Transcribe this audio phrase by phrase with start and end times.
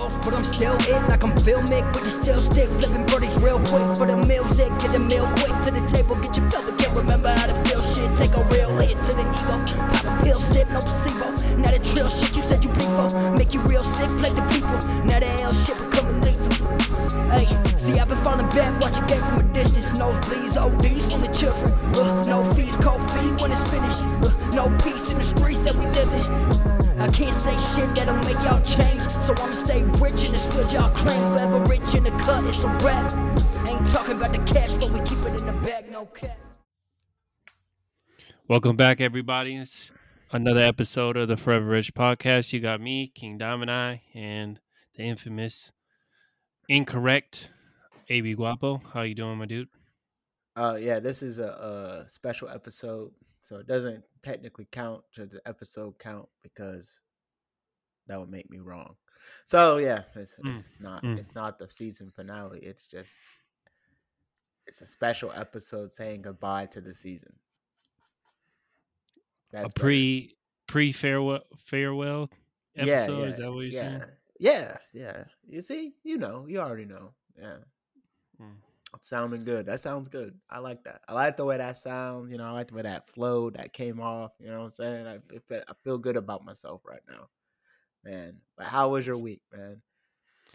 [0.00, 1.00] ghost, but I'm still it.
[1.08, 2.68] Like I'm filmic, but you still stick.
[2.78, 4.70] Flipping birdies real quick for the music.
[4.80, 6.16] Get the meal quick to the table.
[6.16, 8.08] Get your fill, but can't remember how to feel shit.
[8.16, 9.56] Take a real hit to the ego.
[9.92, 11.28] Pop a pill, sip, no placebo.
[11.60, 13.30] Now the trill shit you said you prefer.
[13.36, 14.78] Make you real sick, play the people.
[15.04, 16.50] Now the L shit becoming lethal.
[17.34, 17.46] Hey,
[17.76, 19.98] see, I've been falling back, watching game from a distance.
[19.98, 21.70] Nosebleeds, ODs from the children.
[21.94, 24.02] Uh, no fees, cold feet when it's finished.
[24.24, 26.89] Uh, no peace in the streets that we live in.
[27.00, 29.08] I can't say shit that'll make y'all change.
[29.22, 31.34] So I'ma stay rich in this field y'all claim.
[31.34, 33.10] Forever rich in the cut, it's a rap.
[33.70, 36.38] Ain't talking about the cash, but we keep it in the bag, no cap.
[38.48, 39.56] Welcome back, everybody.
[39.56, 39.90] It's
[40.30, 42.52] another episode of the Forever Rich podcast.
[42.52, 44.60] You got me, King Diamond Eye, and
[44.94, 45.72] the infamous,
[46.68, 47.48] incorrect
[48.10, 48.82] AB Guapo.
[48.92, 49.68] How you doing, my dude?
[50.54, 53.10] Uh, yeah, this is a, a special episode,
[53.40, 57.00] so it doesn't technically count to the episode count because
[58.06, 58.96] that would make me wrong.
[59.44, 61.18] So yeah, it's, Mm, it's not mm.
[61.18, 62.60] it's not the season finale.
[62.62, 63.18] It's just
[64.66, 67.32] it's a special episode saying goodbye to the season.
[69.54, 72.30] a pre pre farewell farewell
[72.74, 73.28] Yeah, episode.
[73.28, 74.02] Is yeah, that what you're yeah, saying?
[74.38, 75.24] Yeah, yeah.
[75.46, 77.14] You see, you know, you already know.
[77.38, 77.58] Yeah.
[78.40, 78.56] Mm.
[79.00, 79.66] Sounding good.
[79.66, 80.34] That sounds good.
[80.50, 81.00] I like that.
[81.08, 82.30] I like the way that sounds.
[82.30, 84.32] You know, I like the way that flowed, that came off.
[84.38, 85.06] You know what I'm saying?
[85.06, 87.28] I, I feel good about myself right now,
[88.04, 88.34] man.
[88.58, 89.80] But how was your week, man?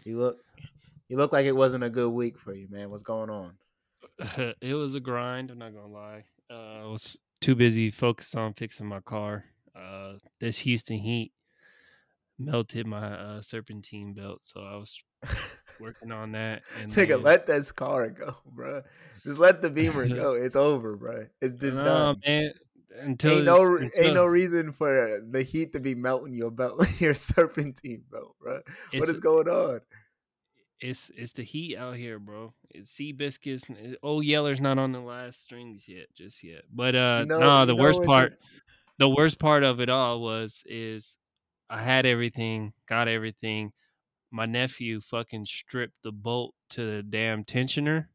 [0.04, 0.38] You look,
[1.08, 2.90] you look like it wasn't a good week for you, man.
[2.90, 3.54] What's going on?
[4.60, 5.50] it was a grind.
[5.50, 6.24] I'm not gonna lie.
[6.50, 9.44] Uh, I was too busy focused on fixing my car.
[9.74, 11.32] Uh, this Houston heat
[12.38, 14.96] melted my uh, serpentine belt, so I was
[15.80, 16.62] working on that.
[16.80, 18.82] And Nigga, then- let this car go, bro.
[19.24, 20.34] Just let the Beamer go.
[20.34, 21.26] It's over, bro.
[21.40, 22.20] It's just No, done.
[22.26, 22.52] man.
[22.98, 26.86] Until Ain't no, it's- ain't no reason for the heat to be melting your belt,
[27.00, 28.60] your serpentine belt, bro.
[28.94, 29.80] What is going on?
[30.80, 32.52] It's it's the heat out here, bro.
[32.70, 33.64] It's sea biscuits.
[34.02, 36.62] Oh, Yeller's not on the last strings yet, just yet.
[36.72, 38.38] But uh, no, you the worst part,
[38.98, 41.16] the worst part of it all was is
[41.70, 43.72] I had everything, got everything.
[44.36, 48.08] My nephew fucking stripped the bolt to the damn tensioner,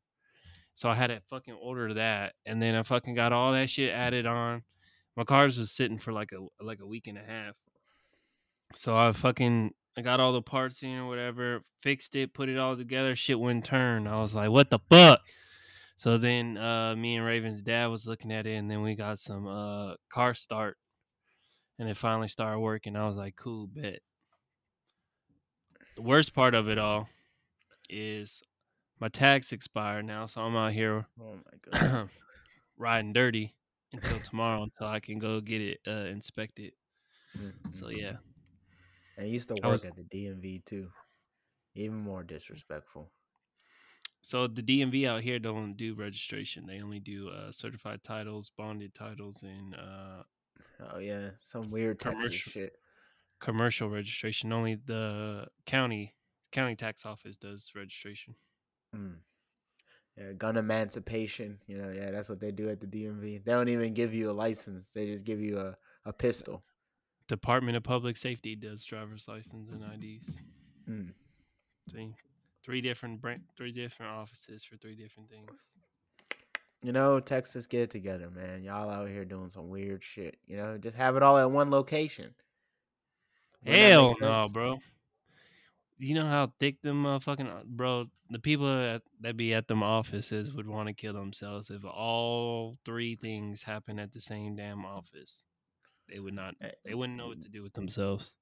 [0.75, 3.91] so I had to fucking order that, and then I fucking got all that shit
[3.91, 4.61] added on.
[5.17, 7.55] My cars was sitting for like a like a week and a half.
[8.75, 12.59] So I fucking I got all the parts in or whatever, fixed it, put it
[12.59, 13.15] all together.
[13.15, 14.05] Shit wouldn't turn.
[14.05, 15.21] I was like, what the fuck?
[15.95, 19.17] So then uh, me and Raven's dad was looking at it, and then we got
[19.17, 20.77] some uh, car start,
[21.79, 22.95] and it finally started working.
[22.95, 24.01] I was like, cool, bet.
[25.95, 27.09] The worst part of it all
[27.89, 28.43] is
[28.99, 32.07] my tags expired now, so I'm out here Oh my
[32.77, 33.55] riding dirty
[33.93, 36.73] until tomorrow until I can go get it uh, inspected.
[37.71, 37.97] So Mhm.
[37.99, 38.17] yeah,
[39.15, 40.91] And you used to work was- at the DMV too.
[41.75, 43.11] Even more disrespectful.
[44.23, 46.65] So the DMV out here don't do registration.
[46.65, 50.23] They only do uh, certified titles, bonded titles, and uh,
[50.79, 52.51] Oh yeah, some weird Texas Commercial.
[52.51, 52.73] shit.
[53.41, 54.53] Commercial registration.
[54.53, 56.13] Only the county
[56.51, 58.35] county tax office does registration.
[58.95, 59.15] Mm.
[60.17, 61.57] Yeah, gun emancipation.
[61.67, 63.43] You know, yeah, that's what they do at the DMV.
[63.43, 64.91] They don't even give you a license.
[64.91, 65.75] They just give you a,
[66.05, 66.63] a pistol.
[67.27, 70.39] Department of Public Safety does driver's license and IDs.
[70.89, 71.13] Mm.
[71.91, 72.13] See,
[72.63, 75.49] three different brand, three different offices for three different things.
[76.83, 78.63] You know, Texas, get it together, man.
[78.63, 80.37] Y'all out here doing some weird shit.
[80.47, 82.33] You know, just have it all at one location.
[83.65, 84.79] Hell no, bro.
[85.97, 88.07] You know how thick them motherfucking uh, bro.
[88.29, 92.77] The people that, that be at them offices would want to kill themselves if all
[92.85, 95.43] three things happen at the same damn office.
[96.09, 96.55] They would not.
[96.61, 98.35] Eh, They wouldn't know what to do with themselves.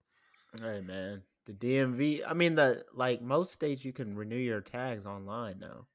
[0.61, 2.23] Hey man, the DMV.
[2.25, 5.87] I mean, the like most states, you can renew your tags online now.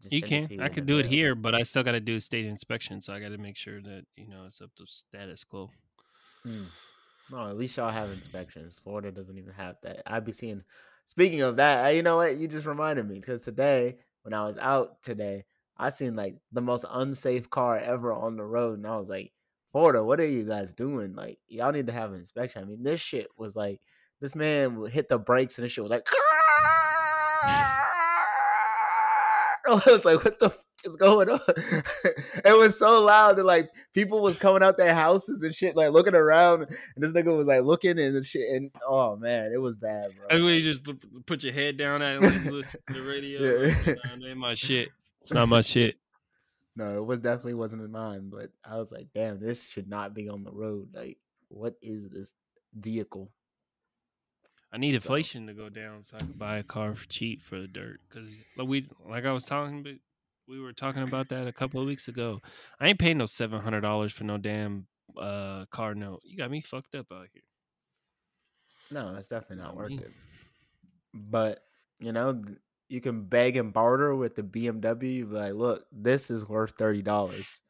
[0.00, 0.46] Just You can.
[0.50, 3.00] you I could do it here, but I still got to do a state inspection,
[3.02, 5.70] so I got to make sure that you know it's up to status quo.
[6.46, 6.66] Mm.
[7.30, 8.80] No, at least y'all have inspections.
[8.82, 10.02] Florida doesn't even have that.
[10.06, 10.62] I'd be seeing.
[11.06, 12.36] Speaking of that, you know what?
[12.36, 15.44] You just reminded me because today, when I was out today,
[15.76, 19.32] I seen like the most unsafe car ever on the road, and I was like,
[19.72, 21.14] Florida, what are you guys doing?
[21.14, 22.62] Like, y'all need to have an inspection.
[22.62, 23.80] I mean, this shit was like,
[24.20, 26.06] this man hit the brakes, and this shit was like.
[29.66, 30.50] I was like, what the
[30.84, 31.40] is going on?
[31.48, 35.90] it was so loud that like people was coming out their houses and shit, like
[35.90, 39.76] looking around, and this nigga was like looking and shit, and oh man, it was
[39.76, 40.26] bad, bro.
[40.30, 40.86] Everybody just
[41.26, 43.40] put your head down and like, listen to the radio.
[43.86, 43.94] Yeah.
[44.16, 44.88] Nah, ain't my shit.
[45.20, 45.96] It's not my shit.
[46.76, 50.14] No, it was definitely wasn't in mine, but I was like, damn, this should not
[50.14, 50.88] be on the road.
[50.94, 51.18] Like,
[51.48, 52.34] what is this
[52.74, 53.30] vehicle?
[54.72, 57.60] I need inflation to go down so I can buy a car for cheap for
[57.60, 58.00] the dirt.
[58.12, 59.98] Cause like we, like I was talking,
[60.50, 62.40] we were talking about that a couple of weeks ago.
[62.80, 64.86] I ain't paying no seven hundred dollars for no damn
[65.16, 66.22] uh car note.
[66.24, 67.42] You got me fucked up out here.
[68.90, 70.10] No, it's definitely not worth it.
[71.14, 71.60] But
[72.00, 72.42] you know,
[72.88, 75.30] you can beg and barter with the BMW.
[75.30, 77.60] Like, look, this is worth thirty dollars,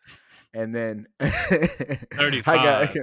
[0.55, 1.99] and then I
[2.47, 2.97] got,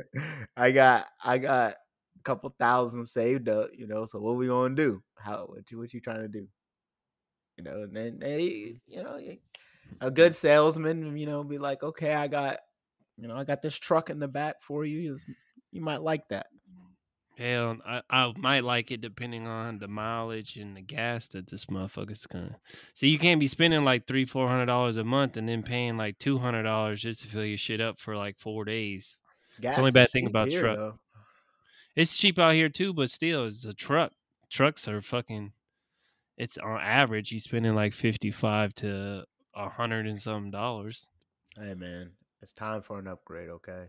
[0.58, 3.70] I got, I got a couple thousand saved up.
[3.78, 5.04] You know, so what we gonna do?
[5.20, 6.48] How what you what you trying to do?
[7.58, 9.20] You know, and then they, you know,
[10.02, 12.60] a good salesman, you know, be like, okay, I got,
[13.18, 15.18] you know, I got this truck in the back for you.
[15.72, 16.48] You might like that.
[17.38, 21.66] Hell, I, I might like it depending on the mileage and the gas that this
[21.66, 22.58] motherfucker's gonna.
[22.96, 25.98] See, you can't be spending like three, four hundred dollars a month and then paying
[25.98, 29.16] like two hundred dollars just to fill your shit up for like four days.
[29.62, 30.78] Gas only bad thing about here, truck.
[30.78, 31.00] though.
[31.96, 34.14] It's cheap out here too, but still, it's a truck.
[34.50, 35.52] Trucks are fucking.
[36.40, 39.26] It's on average, you're spending like fifty-five to
[39.58, 41.10] a hundred and some dollars.
[41.58, 42.12] Hey man,
[42.42, 43.88] it's time for an upgrade, okay?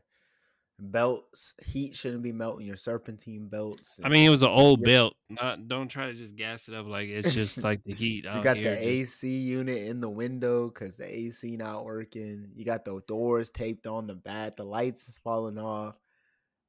[0.80, 3.98] Belts, heat shouldn't be melting your serpentine belts.
[4.04, 4.86] I mean, it was an old Yeah.
[4.86, 5.14] belt.
[5.28, 8.24] Not don't try to just gas it up like it's just like the heat.
[8.34, 12.50] you got here, the just- AC unit in the window because the AC not working.
[12.54, 14.56] You got the doors taped on the back.
[14.56, 15.96] The lights is falling off.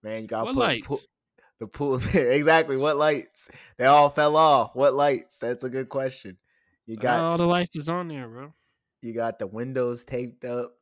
[0.02, 0.88] Man, you got put lights?
[0.88, 0.98] pu-
[1.60, 2.78] the pool exactly.
[2.78, 3.50] What lights?
[3.78, 4.76] They all fell off.
[4.76, 5.38] What lights?
[5.38, 6.38] That's a good question.
[6.88, 8.54] You got all the lights is on there, bro.
[9.02, 10.74] You got the windows taped up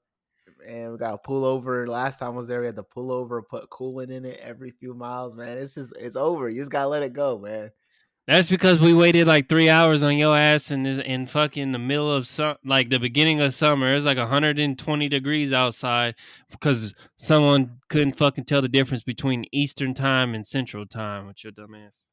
[0.67, 3.69] and we got a pullover last time I was there we had the pullover put
[3.69, 7.03] coolant in it every few miles man it's just it's over you just gotta let
[7.03, 7.71] it go man
[8.27, 11.79] That's because we waited like three hours on your ass in this in fucking the
[11.79, 13.95] middle of some like the beginning of summer.
[13.95, 16.15] It's like 120 degrees outside
[16.51, 21.51] because someone couldn't fucking tell the difference between Eastern time and Central time with your
[21.53, 22.03] dumb ass.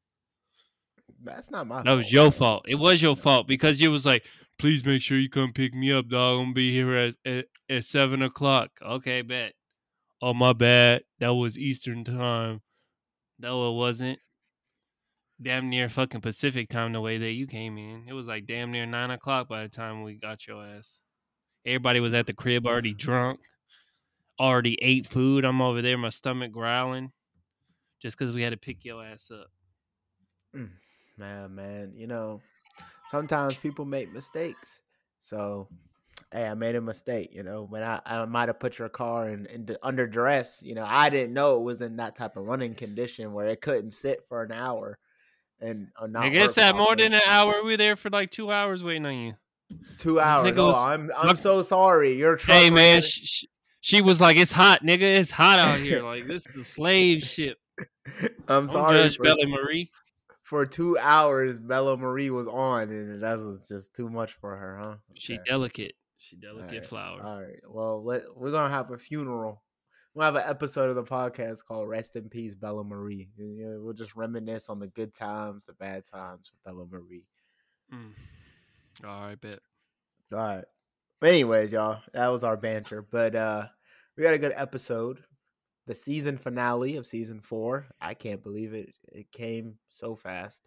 [1.25, 2.65] that's not my That was your fault.
[2.69, 4.23] It was your fault because you was like,
[4.59, 6.39] please make sure you come pick me up, dog.
[6.39, 8.71] I'm gonna be here at, at, at seven o'clock.
[8.83, 9.53] Okay, bet.
[10.23, 11.03] Oh my bad.
[11.21, 12.63] That was Eastern time.
[13.39, 14.19] No, it wasn't.
[15.43, 18.05] Damn near fucking Pacific time the way that you came in.
[18.09, 21.01] It was like damn near nine o'clock by the time we got your ass.
[21.67, 23.41] Everybody was at the crib already drunk,
[24.39, 25.45] already ate food.
[25.45, 27.13] I'm over there, my stomach growling,
[28.01, 29.49] just because we had to pick your ass up.
[30.55, 30.71] Mm.
[31.19, 32.41] man man you know
[33.11, 34.83] sometimes people make mistakes
[35.21, 35.69] so
[36.33, 39.29] hey i made a mistake you know when i, I might have put your car
[39.31, 42.45] in, in under duress you know i didn't know it was in that type of
[42.45, 44.99] running condition where it couldn't sit for an hour
[45.61, 47.63] and uh, not I guess that more than an hour.
[47.63, 49.35] We were there for like two hours waiting on you.
[49.99, 50.53] Two hours.
[50.53, 52.15] nigga Oh, was- I'm I'm so sorry.
[52.19, 52.59] Your truck.
[52.59, 53.45] Hey man, ran- sh- sh-
[53.81, 55.03] she was like, "It's hot, nigga.
[55.03, 56.03] It's hot out here.
[56.03, 57.57] Like this is a slave ship."
[58.49, 59.05] I'm Don't sorry.
[59.05, 59.91] judge For, Bella Marie.
[60.45, 64.79] For two hours, Bella Marie was on, and that was just too much for her,
[64.81, 64.95] huh?
[65.15, 65.95] She delicate.
[66.19, 67.23] She delicate Alright, flower.
[67.23, 67.61] All right.
[67.67, 69.63] Well, let, we're gonna have a funeral.
[70.15, 73.81] We'll have an episode of the podcast called "Rest in Peace, Bella Marie." You know,
[73.83, 77.25] we'll just reminisce on the good times, the bad times with Bella Marie.
[77.93, 78.13] Mm.
[79.07, 79.59] All right, bet.
[80.33, 80.65] All right.
[81.21, 83.03] But anyways, y'all, that was our banter.
[83.03, 83.67] But uh
[84.17, 85.21] we got a good episode.
[85.87, 87.87] The season finale of season four.
[88.01, 88.95] I can't believe it.
[89.13, 90.67] It came so fast.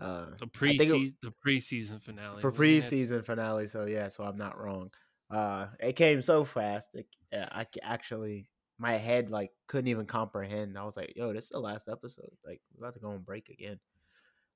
[0.00, 3.66] Uh The pre the preseason finale for We had- preseason finale.
[3.68, 4.90] So yeah, so I'm not wrong.
[5.30, 6.94] Uh it came so fast.
[6.94, 10.76] It, I actually my head like couldn't even comprehend.
[10.76, 12.30] I was like, yo, this is the last episode.
[12.44, 13.78] Like we're about to go on break again.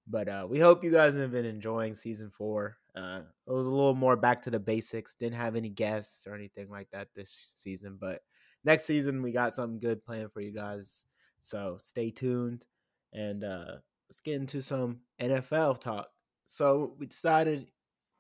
[0.07, 2.77] But uh we hope you guys have been enjoying season four.
[2.97, 5.15] Uh it was a little more back to the basics.
[5.15, 8.21] Didn't have any guests or anything like that this season, but
[8.69, 11.05] next season we got something good planned for you guys.
[11.41, 12.67] So stay tuned
[13.13, 13.77] and uh
[14.09, 16.09] let's get into some NFL talk.
[16.47, 17.67] So we decided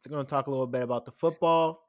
[0.03, 1.81] to going to talk a little bit about the football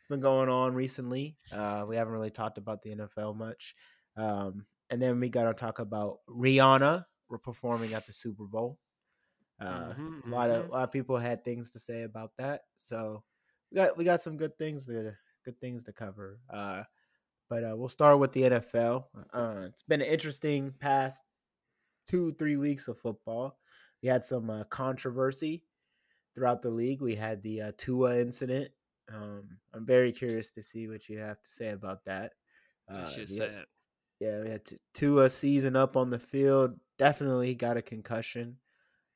[0.00, 1.38] It's been going on recently.
[1.52, 3.74] Uh, we haven't really talked about the NFL much,
[4.16, 7.04] um, and then we got to talk about Rihanna.
[7.28, 8.78] We're performing at the Super Bowl.
[9.60, 10.68] Uh, Mhm, A lot of mhm.
[10.68, 13.24] a lot of people had things to say about that, so
[13.70, 16.40] we got we got some good things to good things to cover.
[16.50, 16.82] Uh,
[17.48, 19.04] but uh, we'll start with the NFL.
[19.32, 21.22] Uh, it's been an interesting past
[22.08, 23.58] two three weeks of football.
[24.02, 25.64] We had some uh, controversy
[26.34, 27.00] throughout the league.
[27.00, 28.70] We had the uh, Tua incident.
[29.12, 32.32] Um, I'm very curious to see what you have to say about that.
[32.88, 33.64] Uh, the- sad.
[34.20, 36.78] yeah, we had T- Tua season up on the field.
[36.98, 38.56] Definitely got a concussion.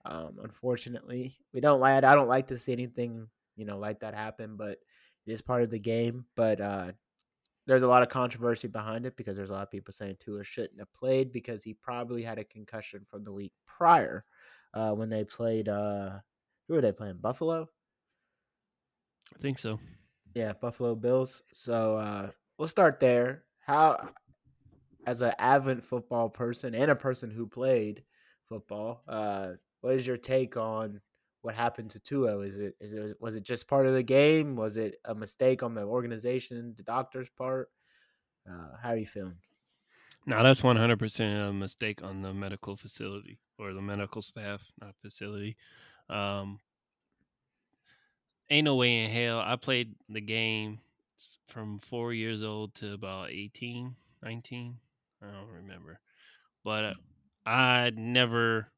[0.05, 2.05] Um, unfortunately, we don't like.
[2.05, 4.79] I don't like to see anything you know like that happen, but
[5.27, 6.25] it is part of the game.
[6.35, 6.93] But uh,
[7.69, 10.43] there's a lot of controversy behind it because there's a lot of people saying Tua
[10.43, 14.25] shouldn't have played because he probably had a concussion from the week prior
[14.73, 15.69] uh, when they played.
[15.69, 16.13] Uh,
[16.67, 17.19] who were they playing?
[17.21, 17.69] Buffalo.
[19.37, 19.79] I think so.
[20.35, 21.43] Yeah, Buffalo Bills.
[21.53, 23.45] So uh, we'll start there.
[23.59, 24.13] How,
[25.07, 28.03] as an avid football person and a person who played
[28.49, 31.03] football, uh, what is your take on
[31.43, 32.39] what happened to Tua?
[32.41, 34.57] Is it is it was it just part of the game?
[34.57, 37.71] Was it a mistake on the organization, the doctor's part?
[38.49, 39.37] Uh, how are you feeling?
[40.27, 44.63] No, that's one hundred percent a mistake on the medical facility or the medical staff,
[44.81, 45.57] not facility.
[46.11, 46.59] Um,
[48.51, 49.41] ain't no way in hell.
[49.41, 50.81] I played the game
[51.49, 54.77] from four years old to about 18, 19.
[55.23, 56.01] I don't remember,
[56.65, 56.95] but uh,
[57.45, 58.69] I never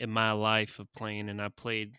[0.00, 1.94] in my life of playing, and I played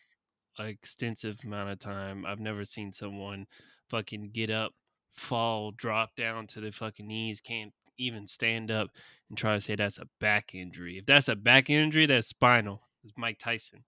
[0.57, 2.25] an extensive amount of time.
[2.25, 3.45] I've never seen someone
[3.89, 4.73] fucking get up,
[5.15, 8.89] fall, drop down to the fucking knees, can't even stand up,
[9.29, 10.97] and try to say that's a back injury.
[10.97, 12.81] If that's a back injury, that's spinal.
[13.03, 13.85] It's Mike Tyson.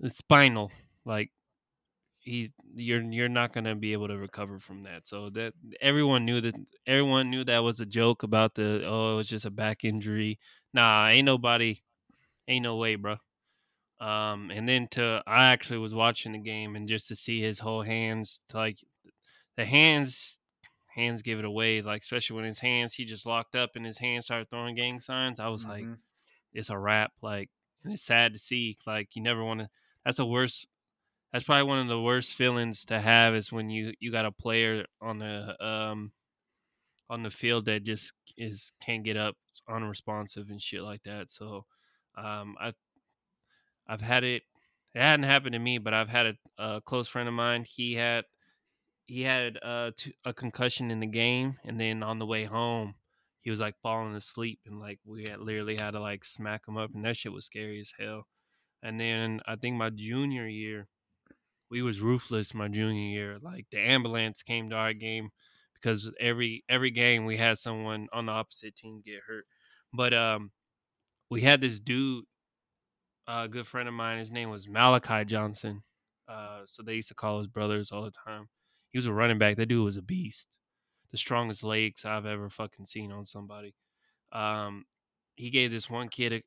[0.00, 0.72] It's spinal.
[1.04, 1.30] Like
[2.18, 5.06] he, you're you're not gonna be able to recover from that.
[5.06, 9.16] So that everyone knew that everyone knew that was a joke about the oh it
[9.16, 10.38] was just a back injury.
[10.74, 11.80] Nah, ain't nobody,
[12.48, 13.16] ain't no way, bro.
[14.00, 17.60] Um, and then to I actually was watching the game and just to see his
[17.60, 18.78] whole hands, like
[19.56, 20.38] the hands,
[20.94, 21.82] hands give it away.
[21.82, 25.00] Like especially when his hands, he just locked up and his hands started throwing gang
[25.00, 25.40] signs.
[25.40, 26.02] I was like, Mhm.
[26.52, 27.12] it's a wrap.
[27.22, 27.50] Like,
[27.84, 28.78] and it's sad to see.
[28.86, 29.70] Like, you never want to.
[30.04, 30.66] That's the worst.
[31.32, 34.32] That's probably one of the worst feelings to have is when you you got a
[34.32, 36.12] player on the um
[37.10, 39.36] on the field that just is can't get up,
[39.68, 41.30] unresponsive and shit like that.
[41.30, 41.66] So,
[42.16, 42.72] um, I
[43.86, 44.42] I've had it.
[44.94, 47.64] It hadn't happened to me, but I've had a, a close friend of mine.
[47.64, 48.24] He had
[49.06, 52.94] he had uh, t- a concussion in the game, and then on the way home,
[53.40, 56.76] he was like falling asleep, and like we had literally had to like smack him
[56.76, 58.26] up, and that shit was scary as hell.
[58.82, 60.88] And then I think my junior year,
[61.70, 62.54] we was ruthless.
[62.54, 65.30] My junior year, like the ambulance came to our game
[65.74, 69.46] because every every game we had someone on the opposite team get hurt.
[69.92, 70.52] But um,
[71.32, 72.24] we had this dude
[73.26, 74.18] a good friend of mine.
[74.18, 75.82] His name was Malachi Johnson.
[76.28, 78.48] Uh, so they used to call his brothers all the time.
[78.90, 79.56] He was a running back.
[79.56, 80.48] That dude was a beast.
[81.10, 83.74] The strongest legs I've ever fucking seen on somebody.
[84.30, 84.84] Um,
[85.34, 86.42] he gave this one kid a,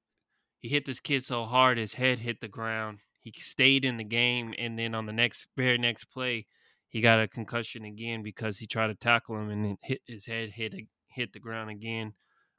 [0.59, 2.99] he hit this kid so hard his head hit the ground.
[3.21, 6.45] He stayed in the game, and then on the next very next play,
[6.89, 10.51] he got a concussion again because he tried to tackle him and hit his head
[10.51, 10.73] hit
[11.07, 12.13] hit the ground again.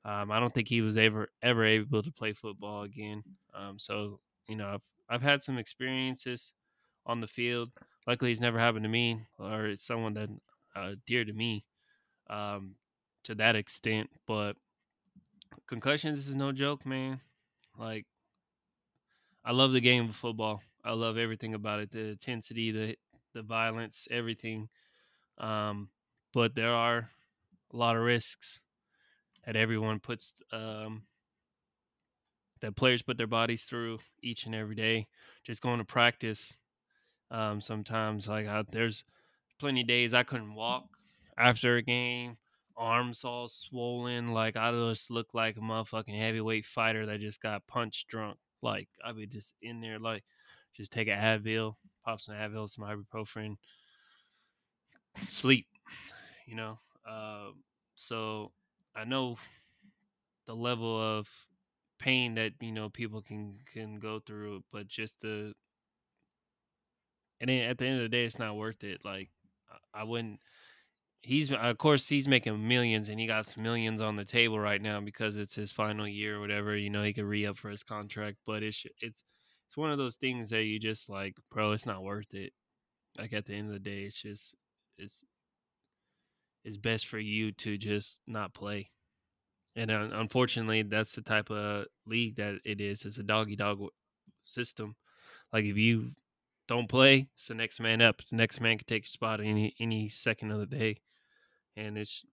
[0.06, 3.24] Um, I don't think he was ever ever able to play football again.
[3.52, 6.52] Um, so you know, I've I've had some experiences
[7.04, 7.70] on the field.
[8.06, 10.28] Luckily, it's never happened to me or it's someone that
[10.76, 11.64] uh, dear to me
[12.30, 12.76] um,
[13.24, 14.08] to that extent.
[14.28, 14.56] But
[15.66, 17.20] concussions is no joke, man.
[17.76, 18.06] Like
[19.44, 20.62] I love the game of football.
[20.84, 21.90] I love everything about it.
[21.90, 22.96] The intensity, the
[23.32, 24.68] the violence, everything.
[25.38, 25.90] Um,
[26.32, 27.10] but there are
[27.72, 28.60] a lot of risks
[29.46, 31.02] that everyone puts um,
[32.60, 35.06] that players put their bodies through each and every day.
[35.44, 36.52] Just going to practice.
[37.30, 39.04] Um, sometimes like I, there's
[39.58, 40.84] plenty of days I couldn't walk
[41.38, 42.36] after a game,
[42.76, 47.66] arms all swollen, like I just look like a motherfucking heavyweight fighter that just got
[47.66, 48.38] punched drunk.
[48.62, 50.24] Like I be just in there, like
[50.76, 51.74] just take an Advil,
[52.04, 53.56] pop some Advil, some ibuprofen,
[55.28, 55.66] sleep.
[56.46, 57.50] You know, uh,
[57.96, 58.52] so
[58.96, 59.36] I know
[60.46, 61.28] the level of
[61.98, 65.54] pain that you know people can can go through, but just the
[67.40, 69.00] and then at the end of the day, it's not worth it.
[69.04, 69.30] Like
[69.94, 70.40] I wouldn't.
[71.22, 75.00] He's of course he's making millions, and he got millions on the table right now
[75.00, 76.76] because it's his final year or whatever.
[76.76, 79.24] You know, he could re up for his contract, but it's it's
[79.66, 82.52] it's one of those things that you just like, bro, it's not worth it.
[83.18, 84.54] Like at the end of the day, it's just
[84.98, 85.22] it's
[86.66, 88.90] it's best for you to just not play.
[89.76, 93.04] And uh, unfortunately, that's the type of league that it is.
[93.04, 93.80] It's a doggy dog
[94.42, 94.96] system.
[95.52, 96.10] Like if you
[96.66, 98.20] don't play, it's the next man up.
[98.28, 100.96] The next man can take your spot any any second of the day,
[101.76, 102.24] and it's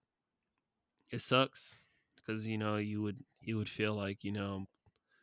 [1.12, 1.78] it sucks
[2.16, 4.66] because you know you would you would feel like you know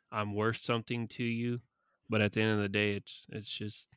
[0.10, 1.60] I'm worth something to you,
[2.10, 3.90] but at the end of the day, it's it's just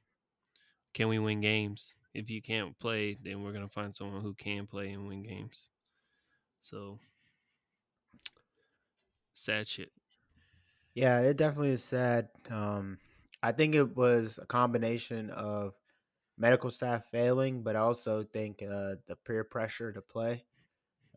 [0.93, 1.95] can we win games?
[2.15, 5.69] If you can't play, then we're gonna find someone who can play and win games.
[6.61, 7.01] So
[9.35, 9.93] sad shit.
[10.95, 12.29] Yeah, it definitely is sad.
[12.51, 12.99] Um,
[13.43, 15.75] I think it was a combination of
[16.37, 20.47] medical staff failing, but I also think uh, the peer pressure to play.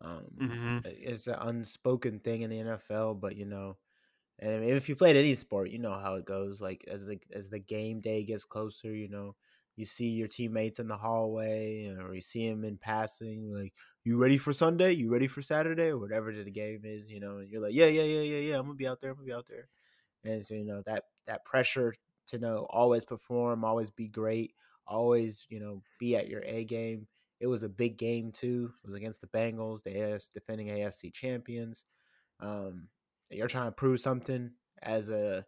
[0.01, 3.79] Um, hmm It's an unspoken thing in the NFL, but you know,
[4.39, 6.61] And if you played any sport, you know how it goes.
[6.61, 9.35] Like as the as the game day gets closer, you know,
[9.77, 13.53] you see your teammates in the hallway, or you see them in passing.
[13.53, 14.91] Like, you ready for Sunday?
[14.91, 17.09] You ready for Saturday, or whatever the game is?
[17.09, 18.55] You know, and you're like, yeah, yeah, yeah, yeah, yeah.
[18.55, 19.11] I'm gonna be out there.
[19.11, 19.69] I'm gonna be out there.
[20.25, 21.93] And so you know that that pressure
[22.27, 24.53] to know always perform, always be great,
[24.87, 27.07] always you know be at your A game.
[27.39, 28.73] It was a big game too.
[28.83, 31.85] It was against the Bengals, the AFC, defending AFC champions.
[32.39, 32.87] Um,
[33.29, 34.49] you're trying to prove something
[34.81, 35.45] as a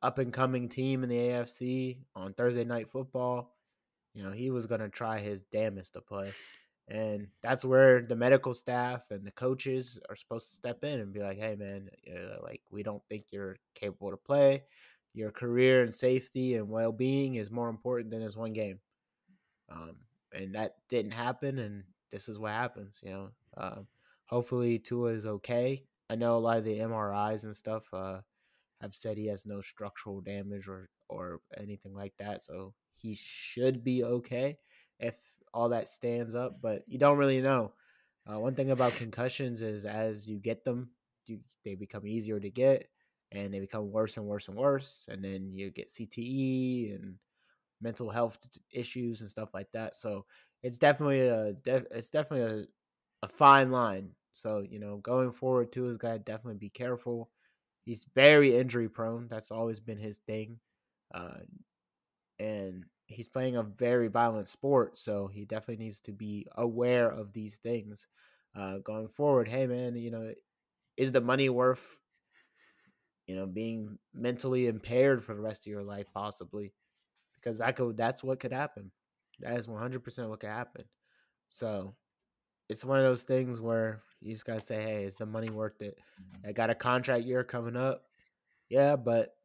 [0.00, 3.55] up and coming team in the AFC on Thursday night football.
[4.16, 6.32] You know, he was going to try his damnest to play.
[6.88, 11.12] And that's where the medical staff and the coaches are supposed to step in and
[11.12, 14.62] be like, hey, man, uh, like, we don't think you're capable to play.
[15.12, 18.80] Your career and safety and well being is more important than this one game.
[19.70, 19.96] Um,
[20.32, 21.58] and that didn't happen.
[21.58, 23.28] And this is what happens, you know.
[23.58, 23.86] Um,
[24.24, 25.84] hopefully, Tua is okay.
[26.08, 28.20] I know a lot of the MRIs and stuff uh,
[28.80, 33.84] have said he has no structural damage or or anything like that, so he should
[33.84, 34.58] be okay
[34.98, 35.14] if
[35.52, 36.60] all that stands up.
[36.60, 37.72] But you don't really know.
[38.30, 40.90] Uh, one thing about concussions is as you get them,
[41.26, 42.88] you, they become easier to get,
[43.32, 47.16] and they become worse and worse and worse, and then you get CTE and
[47.80, 48.38] mental health
[48.72, 49.96] issues and stuff like that.
[49.96, 50.26] So
[50.62, 52.64] it's definitely a it's definitely
[53.22, 56.68] a, a fine line so, you know, going forward too, has got to definitely be
[56.68, 57.30] careful.
[57.86, 59.28] He's very injury prone.
[59.28, 60.60] That's always been his thing.
[61.12, 61.38] Uh,
[62.38, 67.32] and he's playing a very violent sport, so he definitely needs to be aware of
[67.32, 68.06] these things
[68.54, 69.48] uh, going forward.
[69.48, 70.32] Hey, man, you know,
[70.96, 71.98] is the money worth,
[73.26, 76.72] you know, being mentally impaired for the rest of your life, possibly?
[77.34, 78.90] Because that could, that's what could happen.
[79.40, 80.84] That is 100% what could happen.
[81.50, 81.94] So
[82.68, 85.80] it's one of those things where you just gotta say, hey, is the money worth
[85.82, 85.98] it?
[86.46, 88.04] I got a contract year coming up.
[88.68, 89.35] Yeah, but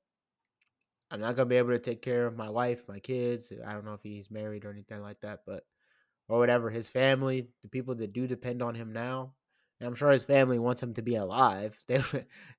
[1.11, 3.51] I'm not gonna be able to take care of my wife, my kids.
[3.65, 5.63] I don't know if he's married or anything like that, but
[6.29, 9.33] or whatever, his family, the people that do depend on him now.
[9.79, 11.77] And I'm sure his family wants him to be alive.
[11.87, 12.01] They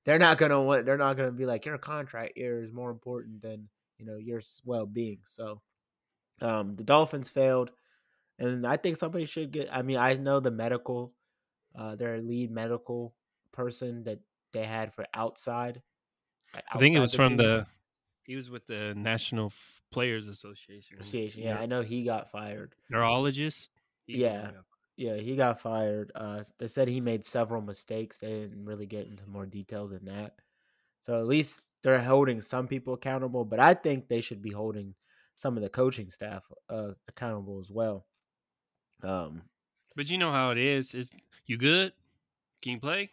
[0.05, 3.41] they're not gonna want they're not gonna be like your contract year is more important
[3.41, 5.19] than you know your well being.
[5.23, 5.61] So
[6.41, 7.71] um the Dolphins failed.
[8.39, 11.13] And I think somebody should get I mean, I know the medical
[11.75, 13.15] uh, their lead medical
[13.51, 14.19] person that
[14.51, 15.81] they had for outside.
[16.53, 17.37] I think it was the from team.
[17.37, 17.65] the.
[18.25, 19.51] He was with the National
[19.91, 20.97] Players Association.
[20.99, 22.75] Association, yeah, I know he got fired.
[22.89, 23.71] Neurologist.
[24.05, 24.51] He yeah,
[24.95, 26.11] yeah, he got fired.
[26.15, 28.19] Uh, they said he made several mistakes.
[28.19, 30.35] They didn't really get into more detail than that.
[31.01, 34.95] So at least they're holding some people accountable, but I think they should be holding
[35.35, 38.05] some of the coaching staff uh, accountable as well.
[39.03, 39.41] Um,
[39.95, 40.93] but you know how it is.
[40.93, 41.09] Is
[41.45, 41.91] you good?
[42.61, 43.11] Can you play?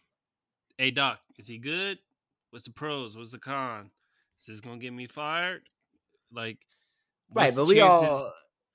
[0.79, 1.99] Hey doc, is he good?
[2.51, 3.17] What's the pros?
[3.17, 3.91] What's the con?
[4.41, 5.63] Is this gonna get me fired?
[6.33, 6.59] Like,
[7.35, 7.55] right?
[7.55, 8.33] But we all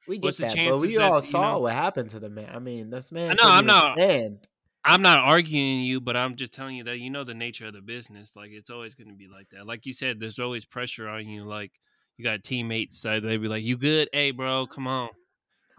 [0.08, 2.50] we get that, but we all that, saw know, what happened to the man.
[2.54, 3.32] I mean, this man.
[3.32, 3.50] I know.
[3.50, 3.98] I'm not.
[3.98, 4.48] Stand.
[4.88, 7.74] I'm not arguing you, but I'm just telling you that you know the nature of
[7.74, 8.32] the business.
[8.36, 9.66] Like it's always going to be like that.
[9.66, 11.44] Like you said, there's always pressure on you.
[11.44, 11.72] Like
[12.18, 14.10] you got teammates that they be like, "You good?
[14.14, 15.10] Hey, bro, come on,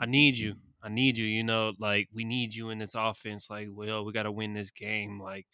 [0.00, 1.26] I need you." I need you.
[1.26, 3.48] You know, like we need you in this offense.
[3.50, 5.20] Like, well, we got to win this game.
[5.20, 5.46] Like,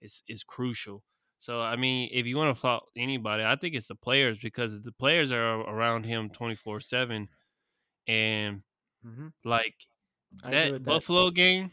[0.00, 1.04] it's it's crucial.
[1.42, 4.80] So, I mean, if you want to fault anybody, I think it's the players because
[4.80, 7.26] the players are around him twenty four seven,
[8.06, 8.62] and
[9.04, 9.26] mm-hmm.
[9.44, 9.74] like
[10.48, 11.34] that Buffalo that.
[11.34, 11.72] game.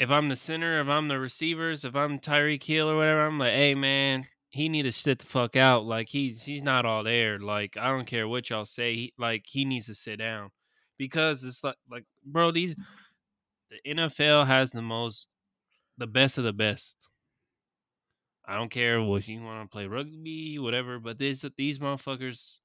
[0.00, 3.38] If I'm the center, if I'm the receivers, if I'm Tyreek Hill or whatever, I'm
[3.38, 5.84] like, hey man, he need to sit the fuck out.
[5.84, 7.38] Like he's he's not all there.
[7.38, 8.96] Like I don't care what y'all say.
[8.96, 10.50] He, like he needs to sit down
[10.98, 12.74] because it's like like bro, these
[13.70, 15.28] the NFL has the most
[15.98, 16.96] the best of the best.
[18.48, 22.58] I don't care what you want to play rugby, whatever, but this these motherfuckers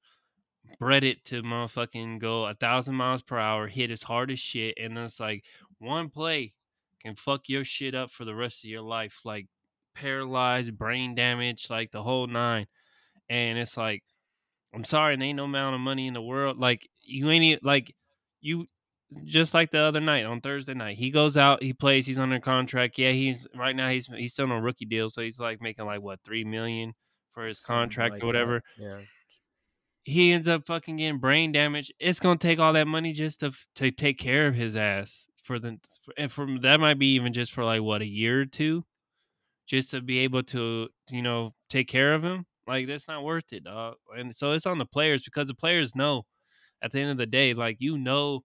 [0.78, 4.78] bred it to motherfucking go a thousand miles per hour, hit as hard as shit,
[4.80, 5.44] and it's like
[5.78, 6.54] one play
[7.02, 9.46] can fuck your shit up for the rest of your life, like
[9.94, 12.66] paralyzed, brain damage, like the whole nine.
[13.28, 14.02] And it's like,
[14.74, 16.58] I'm sorry, there ain't no amount of money in the world.
[16.58, 17.94] Like you ain't like
[18.40, 18.66] you
[19.24, 20.96] just like the other night on Thursday night.
[20.96, 22.98] He goes out, he plays, he's under contract.
[22.98, 25.86] Yeah, he's right now he's he's still on a rookie deal, so he's like making
[25.86, 26.94] like what three million
[27.32, 28.62] for his contract like or whatever.
[28.78, 28.84] That.
[28.84, 28.98] Yeah.
[30.04, 31.92] He ends up fucking getting brain damage.
[31.98, 35.58] It's gonna take all that money just to to take care of his ass for
[35.58, 35.78] the
[36.16, 38.84] and from that might be even just for like what a year or two,
[39.66, 42.46] just to be able to you know take care of him.
[42.66, 43.96] Like that's not worth it, dog.
[44.16, 46.24] And so it's on the players because the players know
[46.82, 48.42] at the end of the day, like you know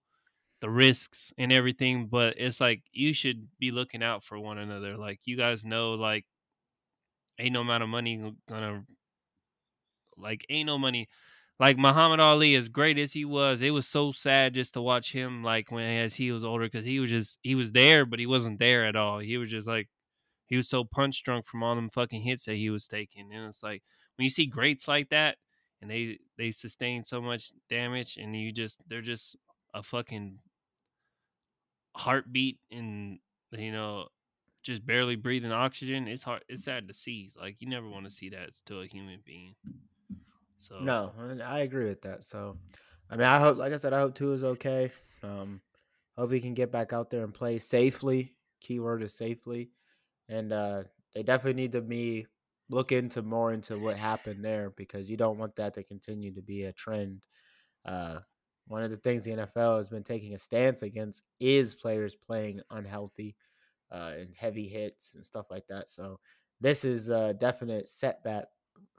[0.60, 4.96] the risks and everything, but it's like you should be looking out for one another.
[4.96, 6.26] Like you guys know, like
[7.38, 8.84] ain't no amount of money gonna
[10.16, 11.08] like ain't no money.
[11.58, 15.12] Like Muhammad Ali, as great as he was, it was so sad just to watch
[15.12, 18.18] him like when as he was older because he was just he was there, but
[18.18, 19.18] he wasn't there at all.
[19.18, 19.88] He was just like
[20.46, 23.46] he was so punch drunk from all them fucking hits that he was taking, and
[23.46, 23.82] it's like
[24.16, 25.36] when you see greats like that
[25.80, 29.36] and they they sustain so much damage, and you just they're just
[29.74, 30.38] a fucking
[31.96, 33.18] heartbeat and
[33.52, 34.08] you know
[34.62, 36.06] just barely breathing oxygen.
[36.06, 36.44] It's hard.
[36.48, 37.30] It's sad to see.
[37.38, 39.54] Like you never want to see that to a human being.
[40.58, 41.12] So No,
[41.44, 42.24] I agree with that.
[42.24, 42.56] So,
[43.10, 44.90] I mean, I hope, like I said, I hope Tua is okay.
[45.22, 45.60] Um,
[46.16, 48.34] hope he can get back out there and play safely.
[48.60, 49.70] Keyword is safely,
[50.28, 50.82] and uh,
[51.14, 52.26] they definitely need to be
[52.68, 56.42] look into more into what happened there because you don't want that to continue to
[56.42, 57.22] be a trend.
[57.86, 58.20] Uh,
[58.70, 62.60] one of the things the NFL has been taking a stance against is players playing
[62.70, 63.34] unhealthy
[63.90, 65.90] uh, and heavy hits and stuff like that.
[65.90, 66.20] So
[66.60, 68.44] this is a definite setback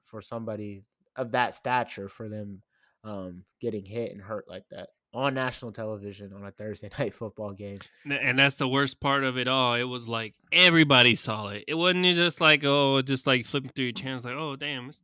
[0.03, 0.83] for somebody
[1.15, 2.61] of that stature for them
[3.05, 7.53] um, getting hit and hurt like that on national television on a Thursday night football
[7.53, 7.79] game.
[8.09, 9.75] And that's the worst part of it all.
[9.75, 11.63] It was like everybody saw it.
[11.69, 15.01] It wasn't just like oh, just like flipping through your channels, like oh damn, it's,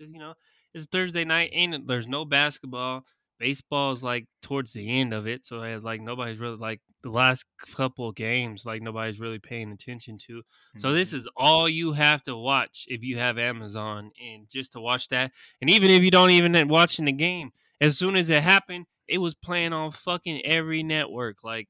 [0.00, 0.34] you know,
[0.74, 1.50] it's Thursday night.
[1.52, 1.86] It?
[1.86, 3.04] There's no basketball.
[3.40, 7.46] Baseball's like towards the end of it, so I, like nobody's really like the last
[7.74, 10.42] couple of games, like nobody's really paying attention to.
[10.76, 14.80] So this is all you have to watch if you have Amazon, and just to
[14.80, 15.32] watch that.
[15.62, 19.18] And even if you don't even watching the game, as soon as it happened, it
[19.18, 21.38] was playing on fucking every network.
[21.42, 21.68] Like,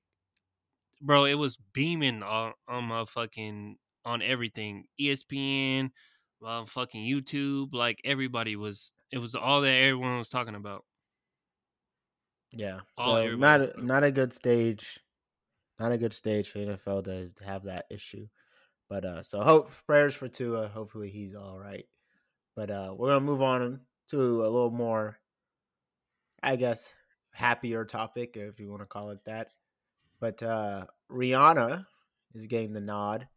[1.01, 4.87] bro, it was beaming on on my fucking on everything.
[5.01, 5.91] ESPN,
[6.45, 7.75] uh, fucking YouTube.
[7.75, 8.91] Like everybody was.
[9.13, 10.85] It was all that everyone was talking about.
[12.53, 12.81] Yeah.
[12.97, 15.01] All So not a, not a good stage,
[15.79, 18.27] not a good stage for NFL to, to have that issue.
[18.89, 20.69] But uh, so hope prayers for Tua.
[20.69, 21.87] Hopefully he's all right.
[22.57, 25.17] But uh, we're gonna move on to a little more,
[26.43, 26.93] I guess,
[27.33, 29.53] happier topic if you want to call it that.
[30.21, 31.87] But uh, Rihanna
[32.35, 33.29] is getting the nod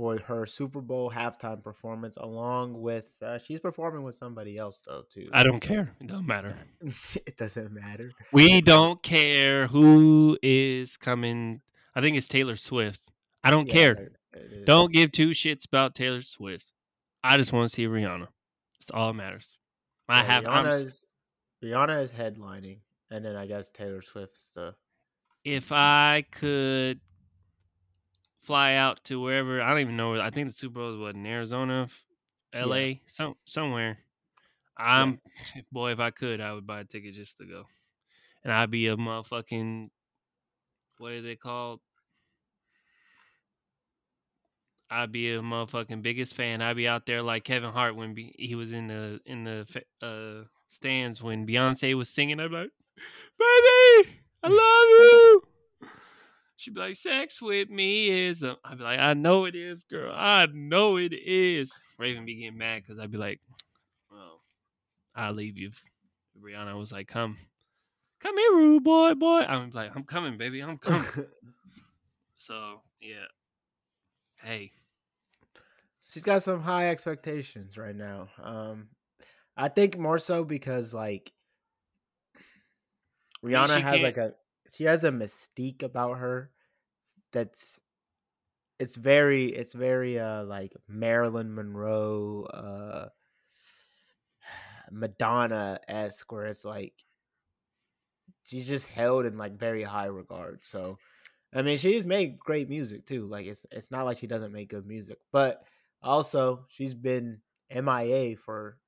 [0.00, 5.02] for her Super Bowl halftime performance, along with uh, she's performing with somebody else though
[5.10, 5.28] too.
[5.34, 5.92] I don't care.
[6.00, 6.56] It don't matter.
[7.26, 8.10] it doesn't matter.
[8.32, 11.60] We don't care who is coming.
[11.94, 13.10] I think it's Taylor Swift.
[13.44, 13.92] I don't Yeah, care.
[13.92, 14.64] it- it is.
[14.64, 16.72] Don't give two shits about Taylor Swift.
[17.22, 18.28] I just want to see Rihanna.
[18.80, 19.58] That's all that matters.
[20.08, 20.46] I Yeah, have.
[20.46, 21.04] I'm, Rihanna is
[21.62, 22.78] Rihanna is headlining,
[23.10, 24.74] and then I guess Taylor Swift is the
[25.44, 27.00] if I could
[28.50, 30.20] fly out to wherever, I don't even know.
[30.20, 31.88] I think the Super Bowl was in Arizona,
[32.52, 33.98] L.A., some somewhere.
[34.76, 35.20] I'm
[35.72, 35.92] boy.
[35.92, 37.66] If I could, I would buy a ticket just to go,
[38.42, 39.90] and I'd be a motherfucking
[40.98, 41.78] what are they called?
[44.90, 46.60] I'd be a motherfucking biggest fan.
[46.60, 49.64] I'd be out there like Kevin Hart when be, he was in the in the
[50.02, 52.40] uh, stands when Beyonce was singing.
[52.40, 52.70] I'd be like,
[53.38, 55.49] "Baby, I love you."
[56.60, 58.54] She'd be like, "Sex with me is." A...
[58.62, 60.12] I'd be like, "I know it is, girl.
[60.14, 63.40] I know it is." Raven be getting mad because I'd be like,
[64.10, 64.42] "Well,
[65.14, 65.70] I'll leave you."
[66.38, 67.38] Rihanna was like, "Come,
[68.22, 70.60] come here, rude boy, boy." I'm like, "I'm coming, baby.
[70.60, 71.06] I'm coming."
[72.36, 73.24] so yeah.
[74.36, 74.72] Hey,
[76.10, 78.28] she's got some high expectations right now.
[78.42, 78.88] Um,
[79.56, 81.32] I think more so because like
[83.42, 84.34] Rihanna has like a
[84.72, 86.52] she has a mystique about her
[87.32, 87.80] that's
[88.78, 93.08] it's very it's very uh like Marilyn Monroe uh
[94.90, 97.04] Madonna esque where it's like
[98.44, 100.64] she's just held in like very high regard.
[100.64, 100.98] So
[101.54, 103.26] I mean she's made great music too.
[103.26, 105.64] Like it's it's not like she doesn't make good music, but
[106.02, 108.78] also she's been MIA for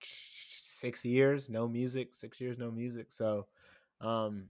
[0.00, 3.10] six years, no music, six years, no music.
[3.12, 3.48] So
[4.00, 4.48] um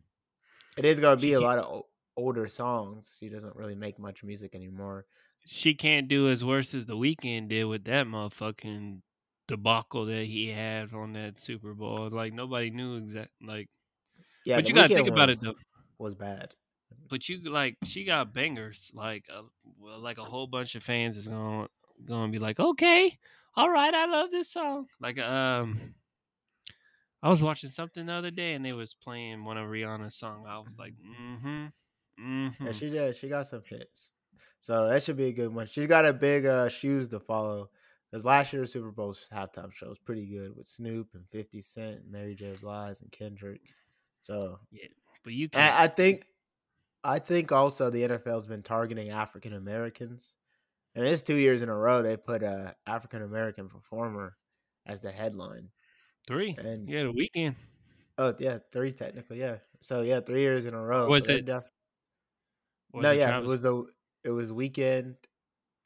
[0.79, 1.85] it is gonna She be a lot of
[2.17, 3.17] older songs.
[3.21, 5.07] She doesn't really make much music anymore.
[5.47, 9.01] she can't do as worse as the Weeknd did with that motherfucking
[9.47, 12.09] debacle that he had on that Super Bowl.
[12.11, 13.69] Like nobody knew exact like
[14.45, 15.55] Yeah, But you gotta think about it, though.
[15.99, 16.55] Was bad.
[17.11, 19.43] but you like she got bangers like uh,
[19.81, 21.71] well like a whole bunch of fans is going to
[22.07, 23.19] going to be like okay
[23.57, 25.95] all right i love this song like um
[27.23, 30.45] i was watching something the other day and they was playing one of rihanna's song
[30.49, 31.67] i was like mm-hmm
[32.21, 33.17] mm-hmm Yeah, she did.
[33.17, 34.13] She got some hits.
[34.61, 35.67] So that should be a good one.
[35.67, 37.71] She's got a big uh, shoes to follow.
[38.11, 42.01] Because last year's Super Bowl's halftime show was pretty good with Snoop and 50 Cent,
[42.01, 42.55] and Mary J.
[42.61, 43.61] Blige, and Kendrick.
[44.21, 44.89] So yeah,
[45.23, 46.25] but you can and I think
[47.05, 50.35] I think also the NFL's been targeting African Americans.
[50.95, 54.37] And it's two years in a row they put a African American performer
[54.87, 55.69] as the headline.
[56.29, 56.55] Three.
[56.59, 57.57] And Yeah, the Weeknd.
[58.19, 59.57] oh yeah, three technically, yeah.
[59.81, 61.09] So yeah, three years in a row.
[61.09, 61.71] Was so it- def-
[62.93, 63.47] Was no, it yeah, Travis?
[63.47, 63.85] it was the
[64.25, 65.17] it was Weeknd.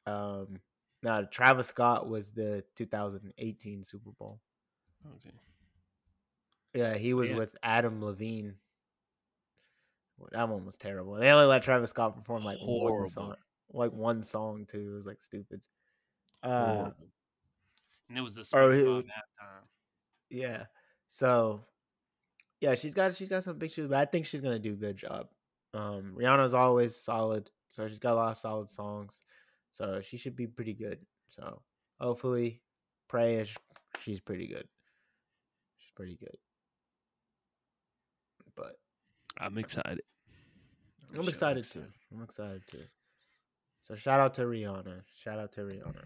[0.05, 0.59] Um,
[1.01, 4.39] no, Travis Scott was the 2018 Super Bowl.
[5.15, 5.31] Okay.
[6.73, 7.37] Yeah, he was Yeah.
[7.37, 8.55] with Adam Levine.
[10.17, 11.13] Well, That one was terrible.
[11.13, 13.35] They only let Travis Scott perform like one song,
[13.71, 14.91] like one song too.
[14.91, 15.61] It was like stupid.
[16.41, 16.91] Uh,
[18.09, 19.67] And it was the SpongeBob who- halftime.
[20.33, 20.63] Yeah.
[21.07, 21.61] So,
[22.59, 24.77] yeah, she's got she's got some big shoes, but I think she's gonna do a
[24.77, 25.27] good job.
[25.73, 29.23] Um, Rihanna's always solid, so she's got a lot of solid songs,
[29.71, 30.99] so she should be pretty good.
[31.29, 31.61] So
[31.99, 32.61] hopefully,
[33.07, 33.45] pray
[33.99, 34.67] she's pretty good.
[35.77, 36.37] She's pretty good.
[38.55, 38.77] But
[39.39, 40.01] I'm excited.
[41.09, 41.85] I'm Shut excited too.
[42.13, 42.83] I'm excited too.
[43.83, 45.01] So shout out to Rihanna.
[45.13, 46.05] Shout out to Rihanna.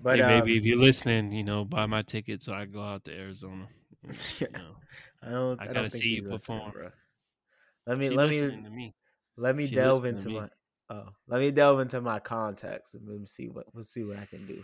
[0.00, 2.72] But hey, um, baby, if you're listening, you know, buy my ticket so I can
[2.72, 3.66] go out to Arizona.
[4.38, 4.76] You know,
[5.22, 5.60] I don't.
[5.60, 6.70] I I, gotta don't think see you perform.
[6.70, 6.90] bro.
[7.88, 8.94] Let me she let me me.
[9.36, 10.34] let me She delve into me.
[10.36, 10.48] my
[10.90, 14.26] oh let me delve into my contacts and maybe see what we'll see what I
[14.26, 14.62] can do.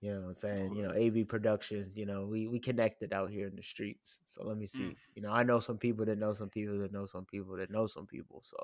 [0.00, 0.74] You know what I'm saying?
[0.74, 4.18] You know, AB Productions, you know, we we connected out here in the streets.
[4.24, 4.84] So let me see.
[4.84, 4.96] Mm.
[5.14, 7.70] You know, I know some people that know some people that know some people that
[7.70, 8.40] know some people.
[8.42, 8.56] So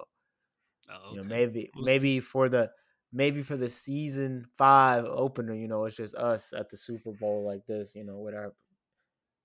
[0.88, 2.70] Oh, you know maybe maybe for the
[3.12, 7.44] maybe for the season five opener you know it's just us at the super bowl
[7.44, 8.52] like this you know with our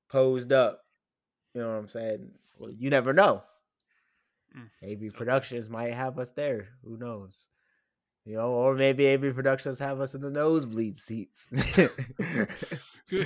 [0.10, 0.82] posed up
[1.54, 2.32] you know what i'm saying?
[2.58, 3.44] Well you never know.
[4.58, 7.48] Mm, maybe productions might have us there who knows?
[8.26, 11.48] You know or maybe AB productions have us in the nosebleed seats.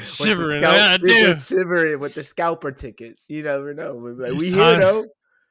[0.01, 0.61] Shivering.
[0.61, 3.93] scalp- Ah, with shivering with the scalper tickets you never know.
[3.93, 4.71] Like, we hot.
[4.71, 5.05] here though.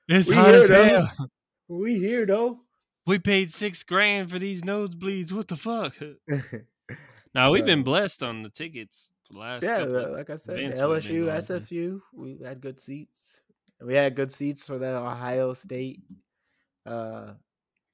[0.08, 1.06] It's we here, though.
[1.68, 2.60] We here though
[3.06, 5.32] We paid six grand for these nosebleeds.
[5.32, 5.94] What the fuck?
[7.34, 9.10] Now we've been blessed on the tickets.
[9.30, 11.60] The last Yeah, couple the- of like I said, the events we've been LSU.
[11.68, 13.42] SFU, we had good seats.
[13.82, 16.00] We had good seats for the Ohio State,
[16.86, 17.34] uh,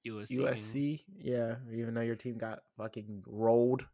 [0.07, 0.39] USC.
[0.39, 1.05] USC.
[1.19, 3.85] Yeah, even though your team got fucking rolled.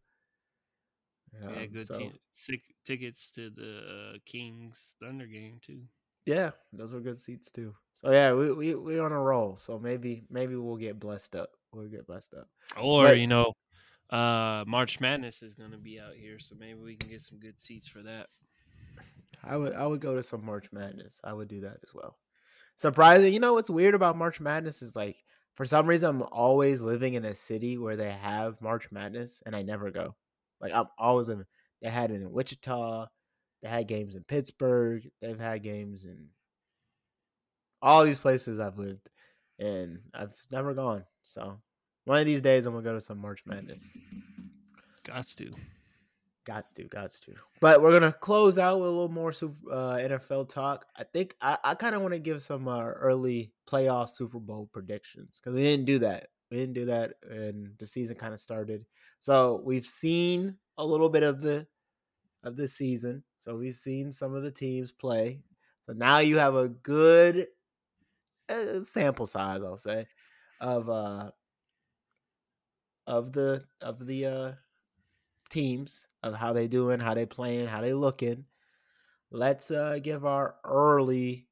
[1.42, 3.78] Um, had good so, sick tickets to the
[4.14, 5.80] uh, Kings Thunder game too.
[6.26, 7.74] Yeah, those were good seats too.
[7.94, 9.56] So yeah, we we we're on a roll.
[9.56, 11.50] So maybe maybe we'll get blessed up.
[11.72, 12.48] We'll get blessed up.
[12.80, 13.52] Or you know,
[14.10, 17.60] uh, March Madness is gonna be out here, so maybe we can get some good
[17.60, 18.28] seats for that.
[19.42, 21.20] I would I would go to some March Madness.
[21.24, 22.16] I would do that as well.
[22.76, 25.16] Surprising, you know what's weird about March Madness is like
[25.54, 29.54] for some reason I'm always living in a city where they have March Madness and
[29.54, 30.14] I never go.
[30.60, 31.44] Like I'm always in
[31.82, 33.06] they had it in Wichita,
[33.62, 36.28] they had games in Pittsburgh, they've had games in
[37.82, 39.08] all these places I've lived
[39.58, 41.04] and I've never gone.
[41.22, 41.60] So
[42.04, 43.88] one of these days I'm gonna go to some March Madness.
[45.04, 45.52] Gots to.
[46.46, 47.34] Gots to, gots to.
[47.60, 50.86] But we're gonna close out with a little more super, uh, NFL talk.
[50.96, 54.68] I think I, I kind of want to give some uh, early playoff Super Bowl
[54.72, 56.28] predictions because we didn't do that.
[56.50, 58.84] We didn't do that, and the season kind of started.
[59.20, 61.66] So we've seen a little bit of the
[62.42, 63.22] of the season.
[63.36, 65.42] So we've seen some of the teams play.
[65.82, 67.48] So now you have a good
[68.48, 70.06] uh, sample size, I'll say,
[70.60, 71.30] of uh
[73.06, 74.52] of the of the uh
[75.48, 78.44] teams of how they doing, how they playing, how they looking.
[79.30, 81.46] Let's uh give our early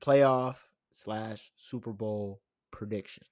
[0.00, 0.56] playoff
[0.92, 2.40] slash Super Bowl
[2.70, 3.28] predictions.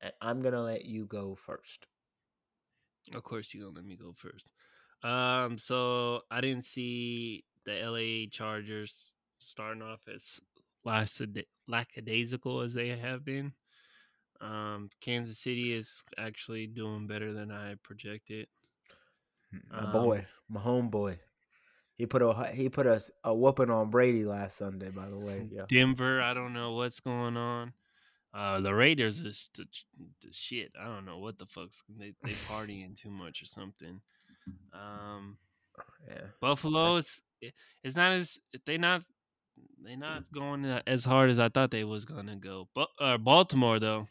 [0.00, 1.86] And I'm gonna let you go first.
[3.14, 4.48] Of course, you're gonna let me go first.
[5.02, 10.40] Um, so I didn't see the LA Chargers starting off as
[10.86, 13.52] lackada- lackadaisical as they have been.
[14.40, 18.48] Um, Kansas City is actually doing better than I projected.
[19.70, 21.18] My Um, boy, my homeboy.
[21.96, 25.48] He put a he put a, a whooping on Brady last Sunday, by the way.
[25.50, 25.64] Yeah.
[25.68, 27.72] Denver, I don't know what's going on.
[28.36, 29.64] Uh, the Raiders is the,
[30.20, 30.70] the shit.
[30.78, 34.00] I don't know what the fuck's they they partying too much or something.
[34.74, 35.38] Um,
[36.06, 36.26] Yeah.
[36.40, 37.22] Buffalo is
[37.82, 39.02] it's not as they not
[39.82, 42.68] they not going as hard as I thought they was gonna go.
[42.74, 44.06] But uh, Baltimore though,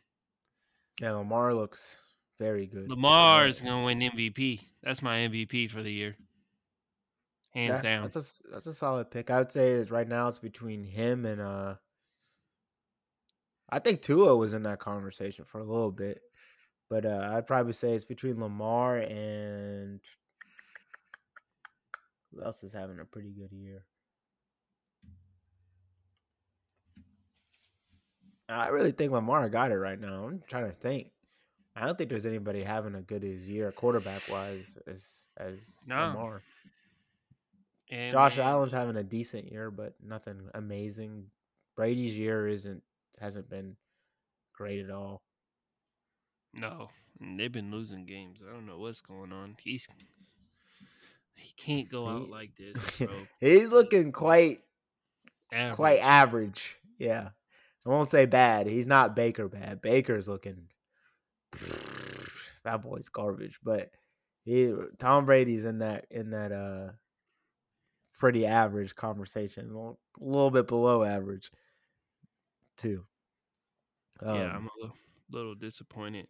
[0.99, 2.03] Yeah, Lamar looks
[2.39, 2.89] very good.
[2.89, 4.59] Lamar is gonna win MVP.
[4.81, 6.15] That's my MVP for the year,
[7.53, 8.01] hands yeah, down.
[8.01, 9.29] That's a that's a solid pick.
[9.29, 11.75] I would say that right now it's between him and uh
[13.69, 16.21] I think Tua was in that conversation for a little bit.
[16.89, 19.99] But uh I'd probably say it's between Lamar and
[22.31, 23.85] who else is having a pretty good year?
[28.47, 30.25] I really think Lamar got it right now.
[30.27, 31.07] I'm trying to think.
[31.75, 36.07] I don't think there's anybody having a good as year quarterback wise as as No.
[36.07, 36.41] Lamar.
[37.91, 41.25] And Josh Allen's having a decent year, but nothing amazing.
[41.75, 42.81] Brady's year isn't
[43.19, 43.75] hasn't been
[44.53, 45.21] great at all.
[46.53, 48.41] No, they've been losing games.
[48.47, 49.57] I don't know what's going on.
[49.61, 49.87] He's
[51.35, 53.13] he can't go out like this, bro.
[53.41, 54.59] He's looking quite
[55.73, 56.01] quite Average.
[56.01, 56.75] average.
[56.97, 57.29] Yeah.
[57.85, 58.65] I won't say bad.
[58.67, 59.81] He's not Baker bad.
[59.81, 60.67] Baker's looking
[62.63, 63.59] that boy's garbage.
[63.63, 63.91] But
[64.43, 66.91] he Tom Brady's in that in that uh
[68.17, 69.69] pretty average conversation.
[69.75, 71.51] A little bit below average
[72.77, 73.05] too.
[74.21, 74.95] yeah, Um, I'm a little,
[75.31, 76.27] little disappointed.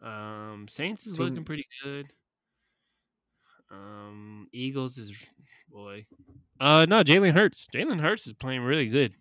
[0.00, 2.06] Um, Saints is Team- looking pretty good.
[3.70, 5.12] Um, Eagles is
[5.70, 6.06] boy.
[6.60, 7.66] Uh, no, Jalen Hurts.
[7.74, 9.14] Jalen Hurts is playing really good.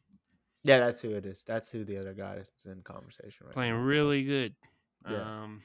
[0.63, 1.43] yeah, that's who it is.
[1.43, 3.79] That's who the other guy is in conversation right Playing now.
[3.81, 4.55] really good.
[5.09, 5.43] Yeah.
[5.43, 5.63] Um,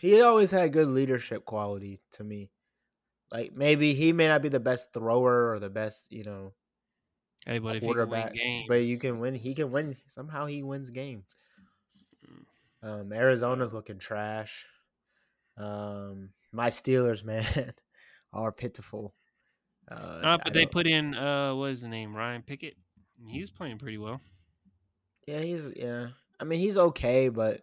[0.00, 2.50] He always had good leadership quality to me.
[3.32, 6.52] Like maybe he may not be the best thrower or the best, you know,
[7.46, 9.34] hey, but if you can win quarterback, games, but you can win.
[9.34, 9.96] He can win.
[10.06, 11.36] Somehow he wins games.
[12.82, 13.00] Mm.
[13.00, 14.66] Um, Arizona's looking trash.
[15.56, 17.44] Um, my Steelers, man,
[18.32, 19.14] are pitiful.
[19.90, 22.14] Uh, Uh, but they put in uh, what is the name?
[22.14, 22.76] Ryan Pickett.
[23.26, 24.20] He was playing pretty well.
[25.26, 26.08] yeah, he's yeah.
[26.38, 27.60] I mean, he's okay, but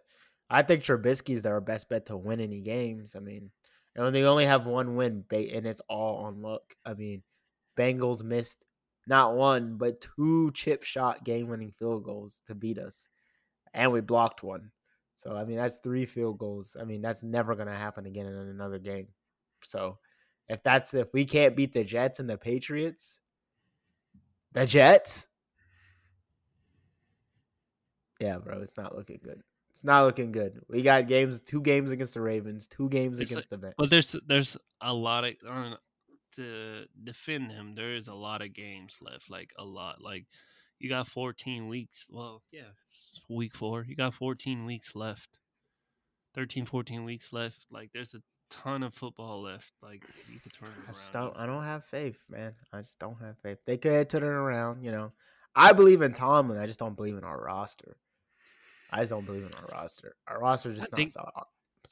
[0.48, 3.16] I think Trubisky's their best bet to win any games.
[3.16, 3.50] I mean,
[3.96, 6.62] and they only have one win, and it's all on luck.
[6.86, 7.22] I mean,
[7.76, 8.64] Bengals missed
[9.08, 13.08] not one but two chip shot game winning field goals to beat us,
[13.74, 14.70] and we blocked one.
[15.14, 16.76] So I mean, that's three field goals.
[16.80, 19.08] I mean, that's never gonna happen again in another game.
[19.62, 19.98] So
[20.48, 23.20] if that's if we can't beat the Jets and the Patriots,
[24.52, 25.26] the Jets,
[28.20, 29.42] yeah, bro, it's not looking good.
[29.72, 30.60] It's not looking good.
[30.68, 33.74] We got games, two games against the Ravens, two games It's against the Bengals.
[33.78, 35.76] But there's there's a lot of I don't know,
[36.36, 37.74] to defend him.
[37.74, 40.02] There is a lot of games left, like a lot.
[40.02, 40.26] Like
[40.78, 42.06] you got 14 weeks.
[42.08, 43.84] Well, yeah, it's week four.
[43.88, 45.38] You got 14 weeks left.
[46.34, 47.66] 13, 14 weeks left.
[47.70, 49.72] Like there's a ton of football left.
[49.82, 50.94] Like you could turn I around.
[50.96, 51.36] just don't.
[51.36, 52.52] I don't have faith, man.
[52.72, 53.58] I just don't have faith.
[53.66, 54.82] They could turn it around.
[54.84, 55.12] You know,
[55.54, 56.58] I believe in Tomlin.
[56.58, 57.96] I just don't believe in our roster.
[58.90, 60.14] I just don't believe in our roster.
[60.28, 61.42] Our roster is just not think- sol- uh,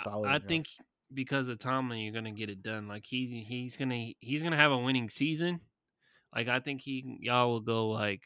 [0.03, 0.29] solid.
[0.29, 0.49] I enough.
[0.49, 0.67] think
[1.13, 2.89] because of Tomlin, you're gonna get it done.
[2.89, 5.61] Like he he's gonna he's gonna have a winning season.
[6.35, 8.23] Like I think he y'all will go like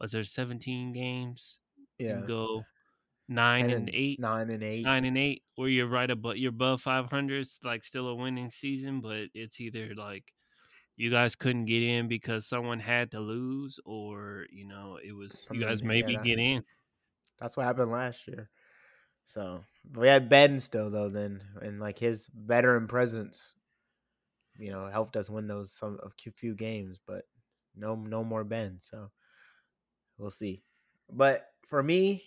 [0.00, 1.58] was there 17 games?
[1.98, 2.62] You yeah, go
[3.28, 4.82] nine 10 and eight, nine and eight.
[4.84, 7.40] nine and eight, where you're right above you're above 500.
[7.40, 10.24] It's like still a winning season, but it's either like
[10.96, 15.46] you guys couldn't get in because someone had to lose, or you know it was
[15.50, 16.62] you guys Something- yeah, maybe that- get in.
[17.38, 18.50] That's what happened last year.
[19.24, 19.64] So
[19.96, 23.54] we had Ben still though then, and like his veteran presence,
[24.58, 26.98] you know, helped us win those some a few- games.
[27.06, 27.24] But
[27.76, 28.78] no, no more Ben.
[28.80, 29.10] So
[30.18, 30.62] we'll see.
[31.10, 32.22] But for me,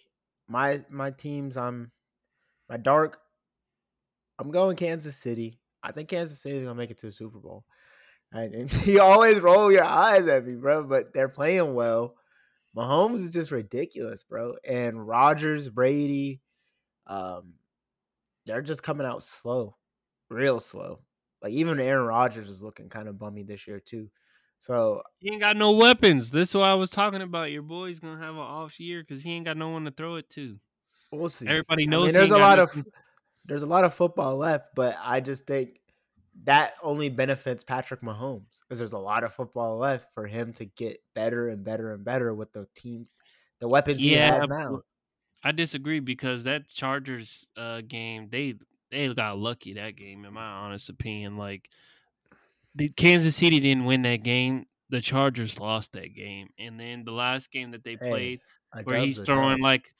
[0.47, 1.91] my my teams, I'm
[2.69, 3.19] my dark.
[4.39, 5.59] I'm going Kansas City.
[5.83, 7.65] I think Kansas City is gonna make it to the Super Bowl.
[8.31, 10.83] And, and you always roll your eyes at me, bro.
[10.83, 12.15] But they're playing well.
[12.75, 14.55] Mahomes is just ridiculous, bro.
[14.67, 16.41] And Rodgers, Brady,
[17.07, 17.53] um,
[18.45, 19.75] they're just coming out slow,
[20.29, 20.99] real slow.
[21.41, 24.09] Like even Aaron Rodgers is looking kind of bummy this year too.
[24.59, 26.29] So He ain't got no weapons.
[26.31, 27.51] This is what I was talking about.
[27.51, 30.15] Your boy's gonna have an off year because he ain't got no one to throw
[30.15, 30.57] it to.
[31.11, 31.47] we'll see.
[31.47, 32.05] Everybody I knows.
[32.05, 32.71] mean, there's a lot of
[33.45, 35.81] there's a lot of football left, but I just think
[36.45, 40.65] that only benefits Patrick Mahomes because there's a lot of football left for him to
[40.65, 43.07] get better and better and better with the team,
[43.59, 44.81] the weapons he Yeah, has but- now.
[45.43, 48.55] I disagree because that Chargers uh, game they
[48.91, 51.37] they got lucky that game in my honest opinion.
[51.37, 51.69] Like
[52.75, 54.65] the Kansas City didn't win that game.
[54.89, 58.41] The Chargers lost that game, and then the last game that they played,
[58.75, 59.91] A where he's throwing like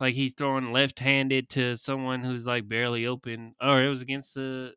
[0.00, 3.54] like he's throwing left-handed to someone who's like barely open.
[3.60, 4.72] Or it was against the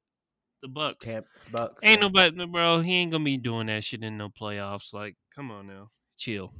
[0.62, 1.06] the Bucks.
[1.06, 1.84] Tampa Bucks.
[1.84, 2.82] Ain't nobody, bro.
[2.82, 4.94] He ain't gonna be doing that shit in no playoffs.
[4.94, 6.54] Like, come on now, chill.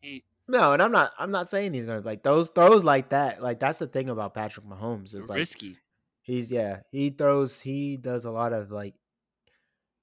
[0.00, 1.12] He No, and I'm not.
[1.18, 3.42] I'm not saying he's gonna like those throws like that.
[3.42, 5.76] Like that's the thing about Patrick Mahomes is like risky.
[6.20, 8.94] he's yeah he throws he does a lot of like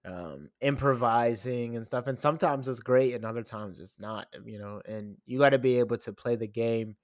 [0.04, 4.28] um improvising and stuff, and sometimes it's great, and other times it's not.
[4.44, 6.96] You know, and you got to be able to play the game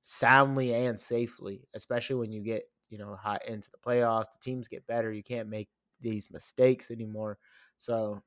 [0.00, 4.30] soundly and safely, especially when you get you know hot into the playoffs.
[4.32, 5.12] The teams get better.
[5.12, 5.68] You can't make
[6.00, 7.38] these mistakes anymore.
[7.78, 8.22] So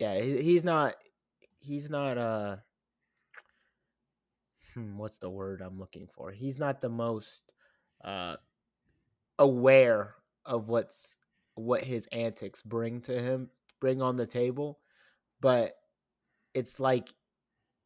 [0.00, 0.94] yeah, he, he's not.
[1.60, 2.16] He's not.
[2.16, 2.56] Uh,
[4.74, 6.30] hmm, what's the word I'm looking for?
[6.30, 7.42] He's not the most
[8.04, 8.36] uh
[9.38, 10.14] aware
[10.44, 11.16] of what's
[11.54, 13.50] what his antics bring to him,
[13.80, 14.78] bring on the table,
[15.40, 15.72] but
[16.54, 17.10] it's like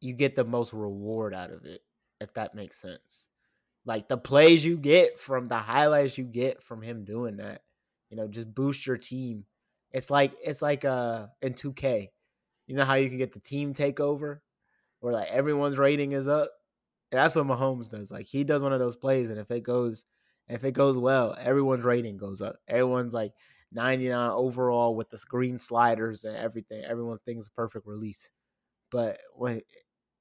[0.01, 1.81] you get the most reward out of it,
[2.21, 3.29] if that makes sense.
[3.85, 7.63] Like the plays you get from the highlights you get from him doing that,
[8.09, 9.45] you know, just boost your team.
[9.91, 12.11] It's like it's like uh in 2K.
[12.67, 14.39] You know how you can get the team takeover
[15.01, 16.51] where like everyone's rating is up?
[17.11, 18.11] That's what Mahomes does.
[18.11, 20.05] Like he does one of those plays, and if it goes
[20.49, 22.57] if it goes well, everyone's rating goes up.
[22.67, 23.33] Everyone's like
[23.73, 26.83] 99 overall with the green sliders and everything.
[26.83, 28.31] Everyone thinks perfect release.
[28.91, 29.61] But when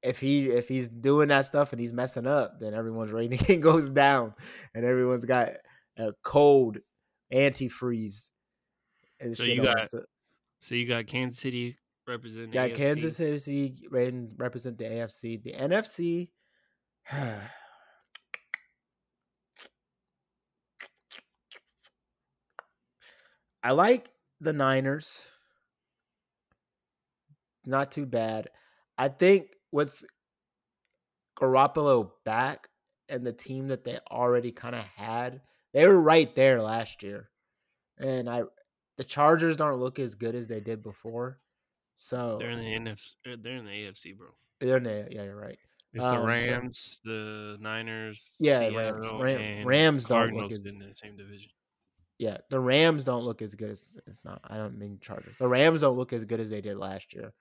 [0.02, 3.90] if he if he's doing that stuff and he's messing up, then everyone's rating goes
[3.90, 4.34] down,
[4.74, 5.52] and everyone's got
[5.96, 6.78] a cold
[7.32, 8.30] antifreeze.
[9.20, 11.76] And so you got so you got Kansas City
[12.06, 12.52] representing.
[12.52, 15.42] Yeah, Kansas City represent the AFC.
[15.42, 16.28] The NFC.
[23.62, 24.08] I like
[24.40, 25.26] the Niners.
[27.64, 28.48] Not too bad.
[28.98, 30.04] I think with
[31.38, 32.68] Garoppolo back
[33.08, 35.40] and the team that they already kind of had,
[35.74, 37.28] they were right there last year.
[37.98, 38.42] And I
[38.96, 41.38] the Chargers don't look as good as they did before.
[41.96, 43.14] So they're in the NFC.
[43.42, 44.28] They're in the AFC, bro.
[44.60, 45.58] They're in the yeah, you're right.
[45.96, 49.10] It's um, the Rams, so, the Niners, yeah, Rams.
[49.12, 51.50] Ram, Rams don't look as in the same division
[52.18, 54.40] yeah, the Rams don't look as good as it's not.
[54.44, 55.36] I don't mean Chargers.
[55.38, 57.34] The Rams don't look as good as they did last year,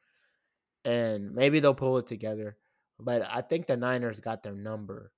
[0.84, 2.58] and maybe they'll pull it together.
[2.99, 5.12] But I think the Niners got their number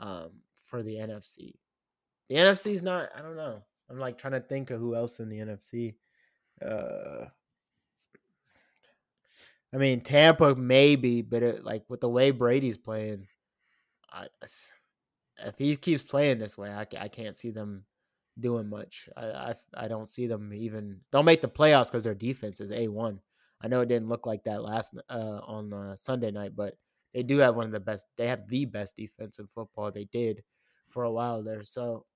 [0.00, 0.30] um,
[0.66, 1.54] for the NFC.
[2.28, 3.10] The NFC is not.
[3.14, 3.62] I don't know.
[3.90, 5.94] I'm like trying to think of who else in the NFC.
[6.64, 7.26] Uh,
[9.76, 13.26] I mean Tampa maybe, but it, like with the way Brady's playing,
[14.10, 17.84] I if he keeps playing this way, I, I can't see them
[18.40, 19.06] doing much.
[19.18, 22.72] I I, I don't see them even don't make the playoffs because their defense is
[22.72, 23.20] a one.
[23.60, 26.72] I know it didn't look like that last uh, on uh, Sunday night, but
[27.12, 28.06] they do have one of the best.
[28.16, 29.92] They have the best defense in football.
[29.92, 30.42] They did
[30.88, 31.62] for a while there.
[31.64, 32.06] So,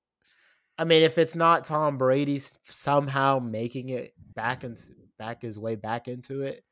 [0.79, 4.81] I mean, if it's not Tom Brady somehow making it back and
[5.19, 6.65] back his way back into it,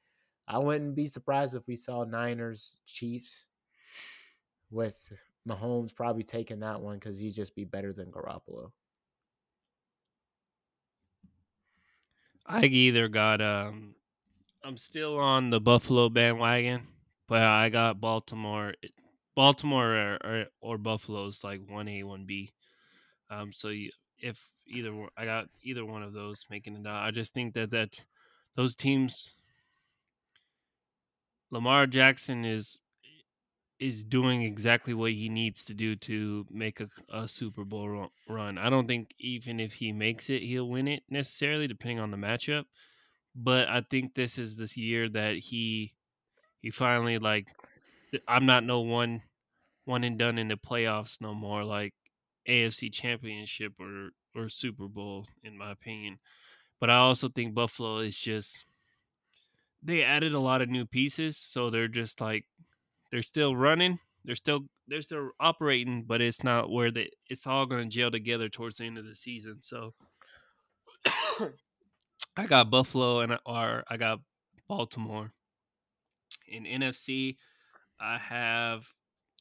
[0.48, 3.48] I wouldn't be surprised if we saw Niners Chiefs
[4.70, 5.12] with
[5.46, 8.72] Mahomes probably taking that one because he'd just be better than Garoppolo.
[12.46, 13.94] I either got um
[14.64, 16.86] I'm still on the Buffalo bandwagon,
[17.26, 18.72] but I got Baltimore
[19.36, 22.52] Baltimore or or, or Buffalo's like 1A 1B.
[23.28, 27.04] Um so you, if either I got either one of those making it out.
[27.04, 28.02] I just think that that
[28.56, 29.30] those teams
[31.50, 32.80] Lamar Jackson is
[33.78, 38.58] is doing exactly what he needs to do to make a, a Super Bowl run.
[38.58, 42.16] I don't think even if he makes it, he'll win it necessarily, depending on the
[42.16, 42.64] matchup.
[43.34, 45.94] But I think this is this year that he
[46.60, 47.48] he finally like
[48.26, 49.22] I'm not no one
[49.84, 51.94] one and done in the playoffs no more, like
[52.48, 56.18] AFC Championship or or Super Bowl, in my opinion.
[56.80, 58.66] But I also think Buffalo is just
[59.88, 62.44] they added a lot of new pieces, so they're just like
[63.10, 63.98] they're still running.
[64.22, 68.10] They're still they're still operating, but it's not where they it's all going to gel
[68.10, 69.60] together towards the end of the season.
[69.62, 69.94] So
[72.36, 74.20] I got Buffalo and or I got
[74.68, 75.32] Baltimore.
[76.46, 77.36] In NFC,
[77.98, 78.84] I have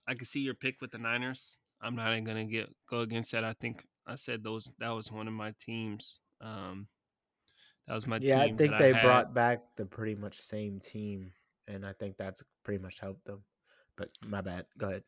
[0.08, 1.58] I can see your pick with the Niners.
[1.82, 3.44] I'm not even gonna get go against that.
[3.44, 6.20] I think I said those that was one of my teams.
[6.40, 6.88] Um
[7.88, 11.32] that was my yeah, I think they I brought back the pretty much same team,
[11.68, 13.44] and I think that's pretty much helped them.
[13.96, 14.66] But my bad.
[14.78, 15.04] Go ahead.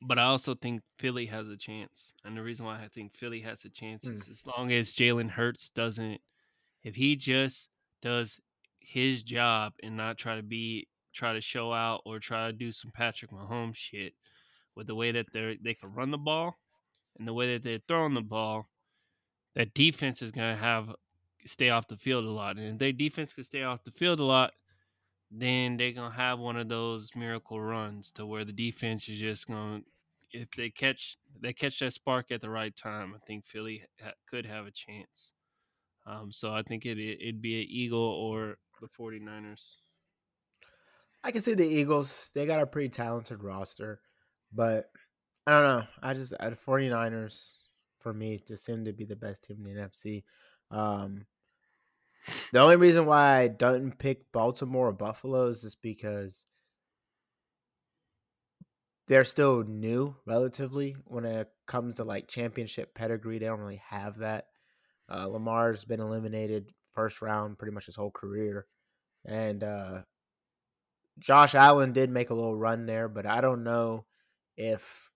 [0.00, 3.40] But I also think Philly has a chance, and the reason why I think Philly
[3.40, 4.16] has a chance mm.
[4.16, 6.20] is as long as Jalen Hurts doesn't,
[6.82, 7.68] if he just
[8.02, 8.38] does
[8.80, 12.72] his job and not try to be try to show out or try to do
[12.72, 14.14] some Patrick Mahomes shit
[14.74, 16.56] with the way that they they can run the ball
[17.18, 18.68] and the way that they're throwing the ball,
[19.54, 20.92] that defense is gonna have
[21.46, 22.56] stay off the field a lot.
[22.56, 24.52] And if their defense can stay off the field a lot,
[25.30, 29.46] then they're gonna have one of those miracle runs to where the defense is just
[29.46, 29.80] gonna
[30.32, 33.14] if they catch they catch that spark at the right time.
[33.14, 35.32] I think Philly ha- could have a chance.
[36.06, 39.76] Um, so I think it, it it'd be an Eagle or the 49ers.
[41.24, 42.30] I can see the Eagles.
[42.34, 44.00] They got a pretty talented roster,
[44.52, 44.90] but
[45.46, 45.86] I don't know.
[46.02, 47.58] I just at 49ers
[48.00, 50.24] for me just seem to be the best team in the NFC.
[50.70, 51.24] Um,
[52.52, 56.44] the only reason why I don't pick Baltimore or Buffalo is just because
[59.08, 64.18] they're still new, relatively, when it comes to like championship pedigree, they don't really have
[64.18, 64.46] that.
[65.12, 68.66] Uh, Lamar's been eliminated first round pretty much his whole career,
[69.24, 70.02] and uh,
[71.18, 74.06] Josh Allen did make a little run there, but I don't know
[74.56, 75.10] if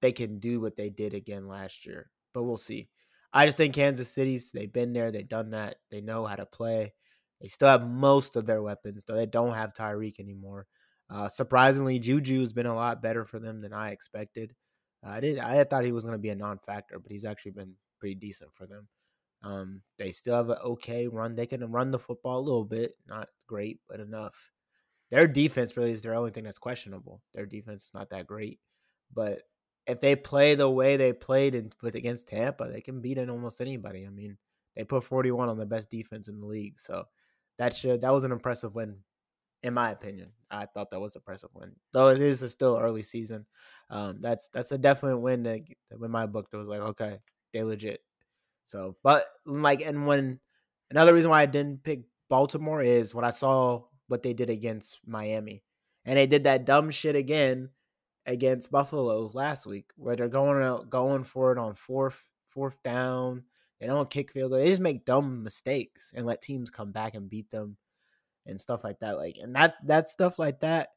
[0.00, 2.10] they can do what they did again last year.
[2.32, 2.88] But we'll see.
[3.32, 6.46] I just think Kansas City's they've been there, they've done that, they know how to
[6.46, 6.92] play.
[7.40, 10.66] They still have most of their weapons, though they don't have Tyreek anymore.
[11.08, 14.54] Uh, surprisingly, Juju's been a lot better for them than I expected.
[15.04, 17.52] Uh, I did I thought he was going to be a non-factor, but he's actually
[17.52, 18.88] been pretty decent for them.
[19.42, 21.34] Um, they still have an okay run.
[21.34, 24.52] They can run the football a little bit, not great, but enough.
[25.10, 27.22] Their defense really is their only thing that's questionable.
[27.34, 28.60] Their defense is not that great,
[29.12, 29.42] but
[29.86, 33.30] if they play the way they played in, with against Tampa, they can beat in
[33.30, 34.06] almost anybody.
[34.06, 34.36] I mean,
[34.76, 37.04] they put 41 on the best defense in the league, so
[37.58, 38.96] that should that was an impressive win,
[39.62, 40.30] in my opinion.
[40.50, 43.46] I thought that was an impressive win, though it is still early season.
[43.90, 45.60] Um, that's that's a definite win that,
[45.90, 47.18] that in my book that was like okay,
[47.52, 48.00] they legit.
[48.64, 50.38] So, but like, and when
[50.90, 55.00] another reason why I didn't pick Baltimore is when I saw what they did against
[55.04, 55.64] Miami,
[56.04, 57.70] and they did that dumb shit again
[58.30, 63.44] against Buffalo last week, where they're going out going for it on fourth fourth down.
[63.80, 64.60] They don't kick field goal.
[64.60, 67.76] They just make dumb mistakes and let teams come back and beat them
[68.46, 69.16] and stuff like that.
[69.16, 70.90] Like and that that stuff like that,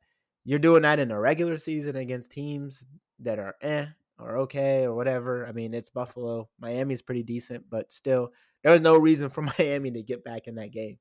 [0.45, 2.85] you're doing that in a regular season against teams
[3.19, 3.87] that are eh
[4.19, 5.47] or okay or whatever.
[5.47, 6.49] I mean, it's Buffalo.
[6.59, 8.31] Miami's pretty decent, but still,
[8.61, 10.97] there was no reason for Miami to get back in that game.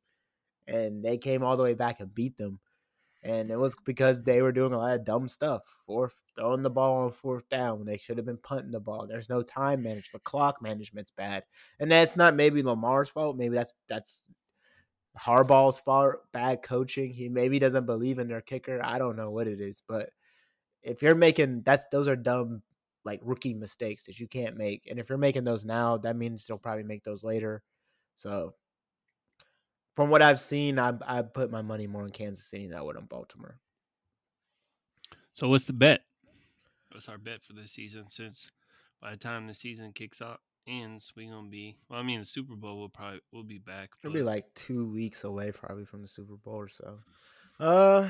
[0.67, 2.61] And they came all the way back and beat them.
[3.25, 5.63] And it was because they were doing a lot of dumb stuff.
[5.87, 9.07] Fourth, throwing the ball on fourth down when they should have been punting the ball.
[9.07, 10.25] There's no time management.
[10.25, 11.45] The clock management's bad,
[11.79, 13.37] and that's not maybe Lamar's fault.
[13.37, 14.25] Maybe that's that's
[15.19, 16.17] Harbaugh's fault.
[16.33, 17.13] Bad coaching.
[17.13, 18.81] He maybe doesn't believe in their kicker.
[18.83, 20.11] I don't know what it is, but
[20.83, 22.63] if you're making that's those are dumb
[23.05, 24.87] like rookie mistakes that you can't make.
[24.91, 27.63] And if you're making those now, that means they'll probably make those later.
[28.15, 28.55] So
[29.95, 32.83] from what I've seen, I I put my money more on Kansas City than I
[32.83, 33.59] would on Baltimore.
[35.33, 36.03] So what's the bet?
[36.91, 38.05] What's our bet for this season?
[38.11, 38.49] Since
[39.01, 41.79] by the time the season kicks off ends, we're gonna be.
[41.89, 43.91] Well, I mean, the Super Bowl will probably we'll be back.
[44.03, 46.99] It'll be like two weeks away, probably from the Super Bowl or so.
[47.59, 48.09] Uh,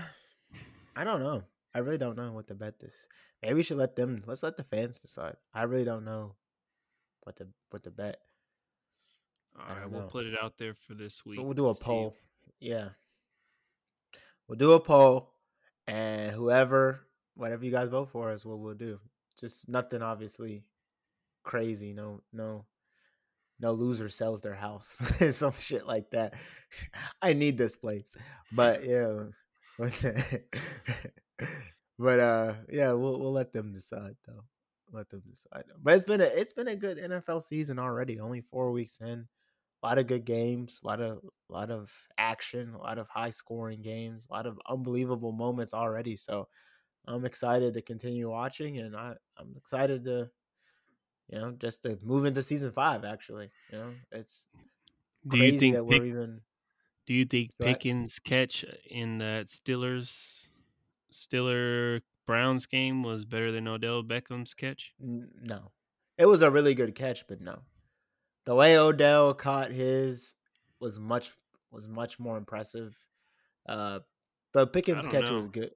[0.96, 1.42] I don't know.
[1.74, 3.06] I really don't know what to bet this.
[3.42, 4.22] Maybe we should let them.
[4.26, 5.36] Let's let the fans decide.
[5.54, 6.36] I really don't know
[7.22, 8.18] what to what to bet.
[9.58, 11.40] All right, we'll put it out there for this week.
[11.40, 12.14] We'll do a poll.
[12.60, 12.88] Yeah,
[14.48, 15.32] we'll do a poll,
[15.86, 18.98] and whoever, whatever you guys vote for, is what we'll do.
[19.38, 20.64] Just nothing, obviously,
[21.42, 21.92] crazy.
[21.92, 22.64] No, no,
[23.60, 24.96] no loser sells their house.
[25.36, 26.34] Some shit like that.
[27.22, 28.14] I need this place,
[28.52, 29.24] but yeah.
[31.98, 34.44] but uh, yeah, we'll we'll let them decide though.
[34.92, 35.64] Let them decide.
[35.82, 38.20] But it's been a it's been a good NFL season already.
[38.20, 39.26] Only four weeks in,
[39.82, 41.18] a lot of good games, a lot of
[41.50, 45.74] a lot of action, a lot of high scoring games, a lot of unbelievable moments
[45.74, 46.16] already.
[46.16, 46.48] So
[47.06, 50.30] I'm excited to continue watching, and I I'm excited to
[51.28, 53.04] you know just to move into season five.
[53.04, 54.48] Actually, you know it's
[55.26, 55.30] mm.
[55.30, 56.40] do you think that we're even.
[57.04, 60.46] Do you think Pickens' catch in that Steelers
[61.10, 64.92] Stiller Browns game was better than Odell Beckham's catch?
[65.00, 65.72] No.
[66.18, 67.58] It was a really good catch, but no.
[68.44, 70.34] The way Odell caught his
[70.80, 71.32] was much
[71.70, 72.96] was much more impressive.
[73.66, 74.00] Uh
[74.52, 75.36] but Pickens' catch know.
[75.36, 75.70] was good.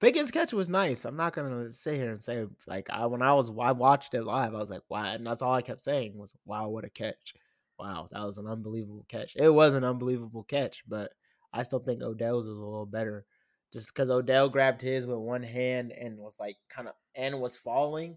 [0.00, 1.04] Pickens' catch was nice.
[1.04, 4.24] I'm not gonna sit here and say like I when I was I watched it
[4.24, 6.90] live, I was like, wow, and that's all I kept saying was, wow, what a
[6.90, 7.34] catch.
[7.78, 9.36] Wow, that was an unbelievable catch.
[9.36, 11.12] It was an unbelievable catch, but
[11.52, 13.24] I still think Odell's is a little better
[13.72, 17.56] just because Odell grabbed his with one hand and was like kind of and was
[17.56, 18.16] falling.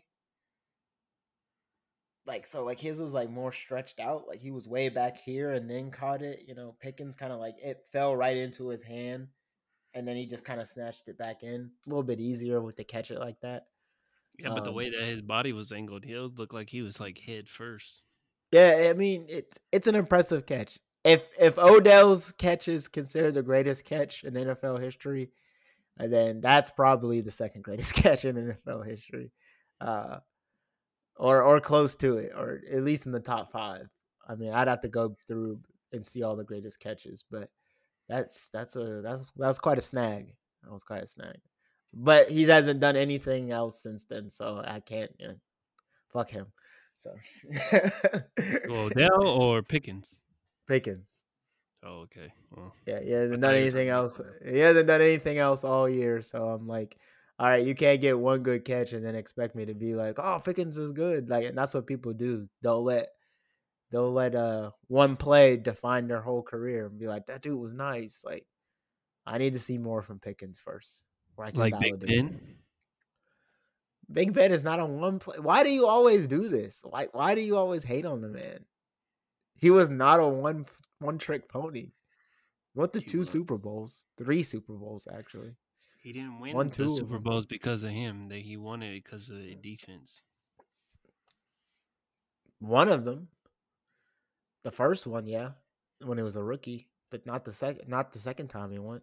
[2.29, 4.27] Like so, like his was like more stretched out.
[4.27, 6.43] Like he was way back here and then caught it.
[6.47, 9.29] You know, Pickens kind of like it fell right into his hand,
[9.95, 11.71] and then he just kind of snatched it back in.
[11.87, 13.63] A little bit easier with to catch it like that.
[14.37, 16.99] Yeah, but um, the way that his body was angled, he looked like he was
[16.99, 18.03] like head first.
[18.51, 20.77] Yeah, I mean it's it's an impressive catch.
[21.03, 25.31] If if Odell's catch is considered the greatest catch in NFL history,
[25.97, 29.31] then that's probably the second greatest catch in NFL history,
[29.81, 30.17] uh,
[31.19, 33.87] or or close to it, or at least in the top five.
[34.27, 35.59] I mean, I'd have to go through
[35.91, 37.49] and see all the greatest catches, but
[38.07, 40.33] that's that's a that's that's quite a snag.
[40.63, 41.37] That was quite a snag.
[41.93, 45.11] But he hasn't done anything else since then, so I can't.
[45.19, 45.35] You know,
[46.11, 46.47] fuck him.
[46.97, 47.15] So
[48.69, 50.19] oh, Odell or Pickens?
[50.67, 51.23] Pickens.
[51.83, 52.31] Oh, okay.
[52.51, 54.19] Well, yeah, he hasn't done anything else.
[54.45, 56.21] He hasn't done anything else all year.
[56.21, 56.97] So I'm like,
[57.39, 60.19] all right, you can't get one good catch and then expect me to be like,
[60.19, 61.29] oh, Pickens is good.
[61.29, 62.49] Like, and that's what people do.
[62.61, 63.07] They'll let
[63.91, 67.73] they'll let uh one play define their whole career and be like, that dude was
[67.73, 68.23] nice.
[68.25, 68.45] Like,
[69.25, 71.03] I need to see more from Pickens first.
[71.35, 72.23] Where I can Like Big validate it.
[72.23, 72.55] Ben.
[74.11, 75.37] Big Ben is not on one play.
[75.39, 76.83] Why do you always do this?
[76.83, 78.65] Why why do you always hate on the man?
[79.55, 80.65] He was not a one
[80.99, 81.91] one trick pony.
[82.73, 83.23] He went to two.
[83.23, 85.51] Super Bowls, three Super Bowls actually.
[86.01, 87.19] He didn't win Won the two of Super.
[87.19, 88.29] Bowls because of him.
[88.29, 90.21] That he won it because of the defense.
[92.59, 93.27] One of them,
[94.63, 95.51] the first one, yeah,
[96.03, 97.87] when he was a rookie, but not the second.
[97.87, 99.01] Not the second time he won.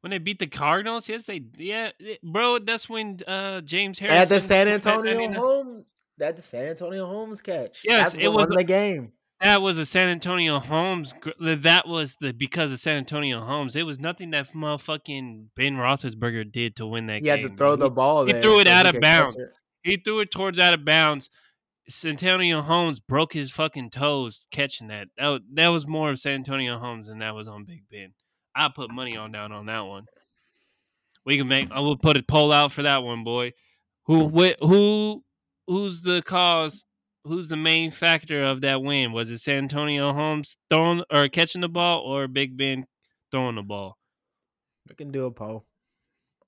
[0.00, 2.58] When they beat the Cardinals, yes, they yeah, it- bro.
[2.58, 7.80] That's when uh James Harrison At the Santonio 99 Holmes, that the Santonio Holmes catch.
[7.84, 9.12] Yes, it was the game.
[9.40, 11.14] That was a Santonio Holmes.
[11.40, 13.74] That was the because of Santonio Holmes.
[13.74, 17.38] It was nothing that motherfucking Ben Roethlisberger did to win that game.
[17.38, 18.26] He had to throw the ball.
[18.26, 19.38] he threw it so out of bounds.
[19.82, 21.30] He threw it towards out of bounds.
[21.88, 25.08] Santonio Holmes broke his fucking toes catching that.
[25.16, 28.12] That was, that was more of Santonio Holmes than that was on Big Ben.
[28.54, 30.04] I put money on down on that one.
[31.24, 31.70] We can make.
[31.70, 33.52] I will put a poll out for that one, boy.
[34.04, 34.28] Who
[34.60, 35.24] who
[35.66, 36.84] who's the cause?
[37.24, 39.12] Who's the main factor of that win?
[39.12, 42.86] Was it Santonio Holmes throwing or catching the ball, or Big Ben
[43.30, 43.98] throwing the ball?
[44.88, 45.66] We can do a poll.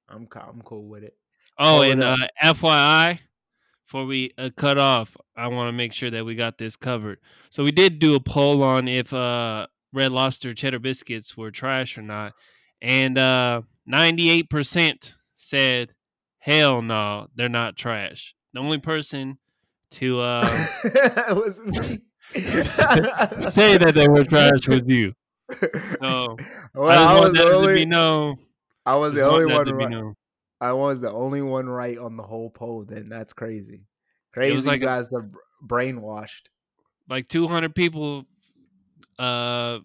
[0.09, 1.15] I'm I'm cool with it.
[1.59, 2.19] Oh, and up.
[2.43, 3.19] uh, FYI,
[3.87, 7.19] before we uh, cut off, I want to make sure that we got this covered.
[7.51, 11.99] So we did do a poll on if uh, Red Lobster cheddar biscuits were trash
[11.99, 12.33] or not,
[12.81, 15.93] and uh, 98% said,
[16.39, 19.39] "Hell no, they're not trash." The only person
[19.93, 20.49] to uh,
[20.85, 22.01] it was me.
[22.35, 25.13] say that they were trash was you.
[26.01, 26.37] So
[26.75, 27.85] well, I I was the only.
[27.85, 28.37] known.
[28.87, 29.69] I was the only one.
[29.71, 30.15] Right.
[30.61, 32.85] I was the only one right on the whole poll.
[32.85, 33.83] Then that's crazy.
[34.33, 35.29] Crazy, like you a- guys are
[35.67, 36.47] brainwashed.
[37.09, 38.25] like 200 people
[39.19, 39.79] uh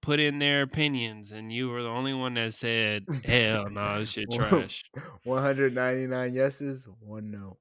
[0.00, 4.12] put in their opinions and you were the only one that said hell no this
[4.12, 4.82] shit trash
[5.24, 7.58] 199 yeses, one no.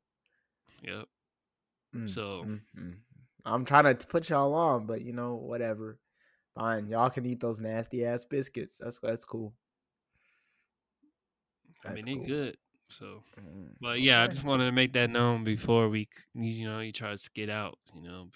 [0.81, 1.05] yep
[1.95, 2.95] Mm, So- mm, mm.
[3.45, 5.97] I'm trying to put y'all on, but you know, whatever.
[6.55, 8.77] Fine, y'all can eat those nasty ass biscuits.
[8.83, 9.53] That's that's cool.
[11.85, 12.25] i mean That's they cool.
[12.25, 12.57] good
[12.89, 16.79] so Mm, but yeah i just wanted to make that known before we you know
[16.79, 18.29] you try to get out you know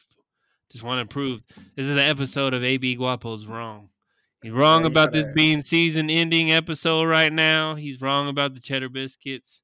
[0.72, 1.42] just want to prove
[1.76, 3.90] this is an episode of ab guapo's wrong
[4.42, 8.54] he's wrong Yeah, about this gotta- being season ending episode right now he's wrong about
[8.54, 9.60] the cheddar biscuits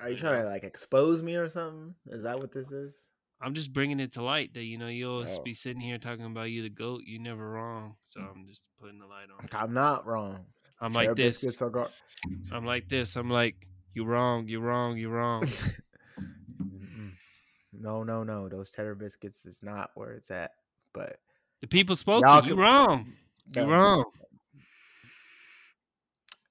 [0.00, 1.94] Are you trying to like expose me or something?
[2.06, 3.08] Is that what this is?
[3.40, 5.42] I'm just bringing it to light that you know you always Oh.
[5.42, 7.02] be sitting here talking about you the goat.
[7.04, 7.94] You never wrong.
[8.04, 8.30] So mm.
[8.30, 9.48] I'm just putting the light on.
[9.52, 10.46] I'm not wrong.
[10.80, 11.44] I'm like this.
[11.58, 11.90] gar-
[12.52, 13.16] I'm like this.
[13.16, 13.56] I'm like
[13.92, 14.46] you wrong.
[14.48, 14.96] You wrong.
[14.96, 15.44] You wrong.
[17.80, 18.48] No, no, no.
[18.48, 20.50] Those cheddar biscuits is not where it's at.
[20.92, 21.20] But
[21.60, 22.24] The people spoke.
[22.24, 23.12] Y'all you could- wrong.
[23.54, 24.04] You wrong.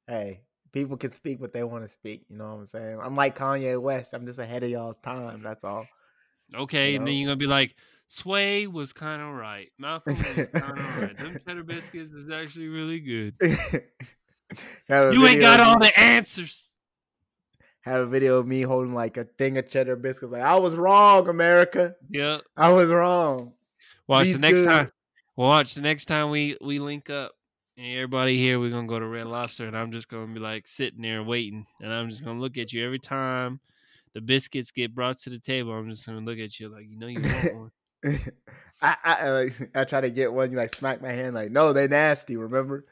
[0.08, 0.42] hey,
[0.82, 2.24] people can speak what they want to speak.
[2.30, 3.00] You know what I'm saying?
[3.02, 4.14] I'm like Kanye West.
[4.14, 5.42] I'm just ahead of y'all's time.
[5.42, 5.88] That's all.
[6.56, 7.76] Okay, and then you're gonna be like,
[8.10, 9.70] Sway was kind of right.
[9.78, 11.18] Malcolm was kind of right.
[11.18, 13.36] Them cheddar biscuits is actually really good.
[14.90, 16.74] You ain't got all me- the answers.
[17.82, 20.32] Have a video of me holding like a thing of cheddar biscuits.
[20.32, 21.96] Like I was wrong, America.
[22.12, 22.44] Yep.
[22.56, 23.52] I was wrong.
[24.08, 24.70] Watch These the next good.
[24.70, 24.92] time.
[25.36, 27.34] Watch the next time we we link up.
[27.78, 30.68] And everybody here, we're gonna go to Red Lobster, and I'm just gonna be like
[30.68, 33.60] sitting there waiting, and I'm just gonna look at you every time
[34.16, 35.74] the biscuits get brought to the table.
[35.74, 37.72] I'm just gonna look at you like you know you want one.
[38.82, 40.50] I, I I, like, I try to get one.
[40.50, 41.36] You like smack my hand.
[41.36, 42.36] Like no, they nasty.
[42.36, 42.84] Remember?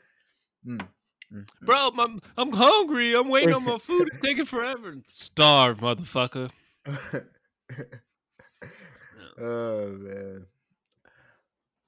[0.68, 0.88] Mm, mm,
[1.34, 1.46] mm.
[1.64, 3.16] Bro, I'm, I'm hungry.
[3.16, 4.10] I'm waiting on my food.
[4.14, 4.98] It's taking forever.
[5.08, 6.52] Starve, motherfucker.
[9.42, 10.46] oh man.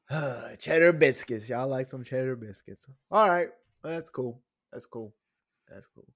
[0.60, 1.50] cheddar biscuits.
[1.50, 2.88] Y'all like some cheddar biscuits.
[3.12, 3.50] All right.
[3.84, 4.42] Well, that's cool.
[4.72, 5.14] That's cool.
[5.70, 6.08] That's cool.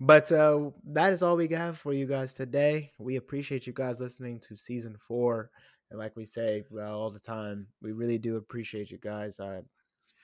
[0.00, 2.90] But uh that is all we got for you guys today.
[2.98, 5.50] We appreciate you guys listening to season four.
[5.90, 9.38] And like we say well, all the time, we really do appreciate you guys.
[9.38, 9.62] Uh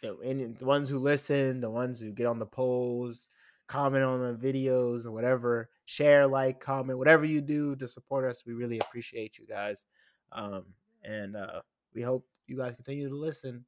[0.02, 3.28] you know, any, the ones who listen, the ones who get on the polls,
[3.66, 8.44] comment on the videos or whatever, share, like, comment, whatever you do to support us.
[8.46, 9.86] We really appreciate you guys.
[10.32, 10.66] Um,
[11.04, 11.62] and uh,
[11.94, 13.64] we hope you guys continue to listen.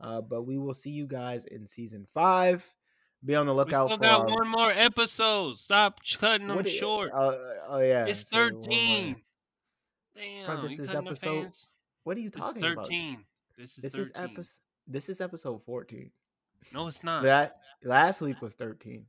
[0.00, 2.64] Uh, but we will see you guys in season five.
[3.24, 5.58] Be on the We lookout still for got our- one more episode.
[5.58, 7.10] Stop cutting them what short.
[7.14, 9.16] Oh, oh, yeah, it's so 13.
[10.14, 10.62] Damn.
[10.62, 11.52] this is episode?
[12.04, 12.84] What are you This is talking about?
[12.84, 13.24] 13.
[13.56, 14.02] This is This 13.
[14.04, 14.60] is episode.
[14.86, 16.10] This is episode fourteen.
[16.72, 17.22] No, it's not.
[17.24, 19.06] That last week was thirteen.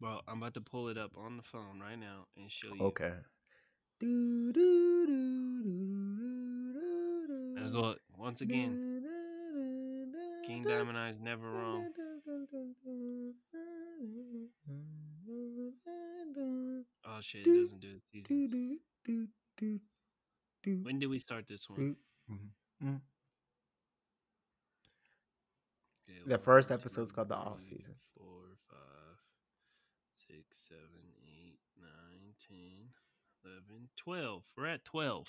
[0.00, 2.82] Bro, I'm about to pull it up on the phone right now and show you.
[2.82, 3.12] Okay.
[4.00, 6.43] Do, do, do, do, do,
[7.64, 9.02] As well, once again,
[10.46, 11.86] King Diamond Eye's never wrong.
[17.06, 18.80] Oh shit, it doesn't do the Do, seasons.
[20.84, 21.78] When did we start this one?
[21.78, 21.96] do.
[22.34, 22.50] Mhm.
[22.82, 23.00] Mhm.
[26.08, 27.94] Okay, The one, first two, episode's called The three, Off-Season.
[28.16, 29.18] Four, five,
[30.26, 32.92] six, seven, eight, nine, 10,
[33.44, 34.44] 11, 12.
[34.56, 35.28] We're at 12.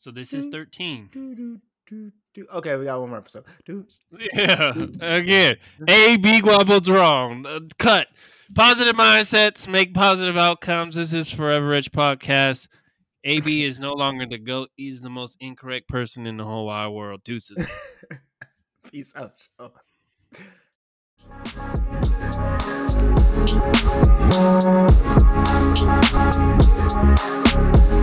[0.00, 1.10] So this do, is 13.
[1.12, 3.44] Do, do, okay, we got one more episode.
[4.32, 4.72] Yeah,
[5.02, 7.44] again, A B Guapo's wrong.
[7.44, 8.06] Uh, cut.
[8.54, 10.94] Positive mindsets make positive outcomes.
[10.94, 12.66] This is Forever Rich podcast.
[13.24, 14.70] AB is no longer the goat.
[14.74, 17.22] He's the most incorrect person in the whole wide world.
[17.22, 17.70] Deuces.
[18.90, 19.46] Peace out.
[27.26, 27.36] Joe.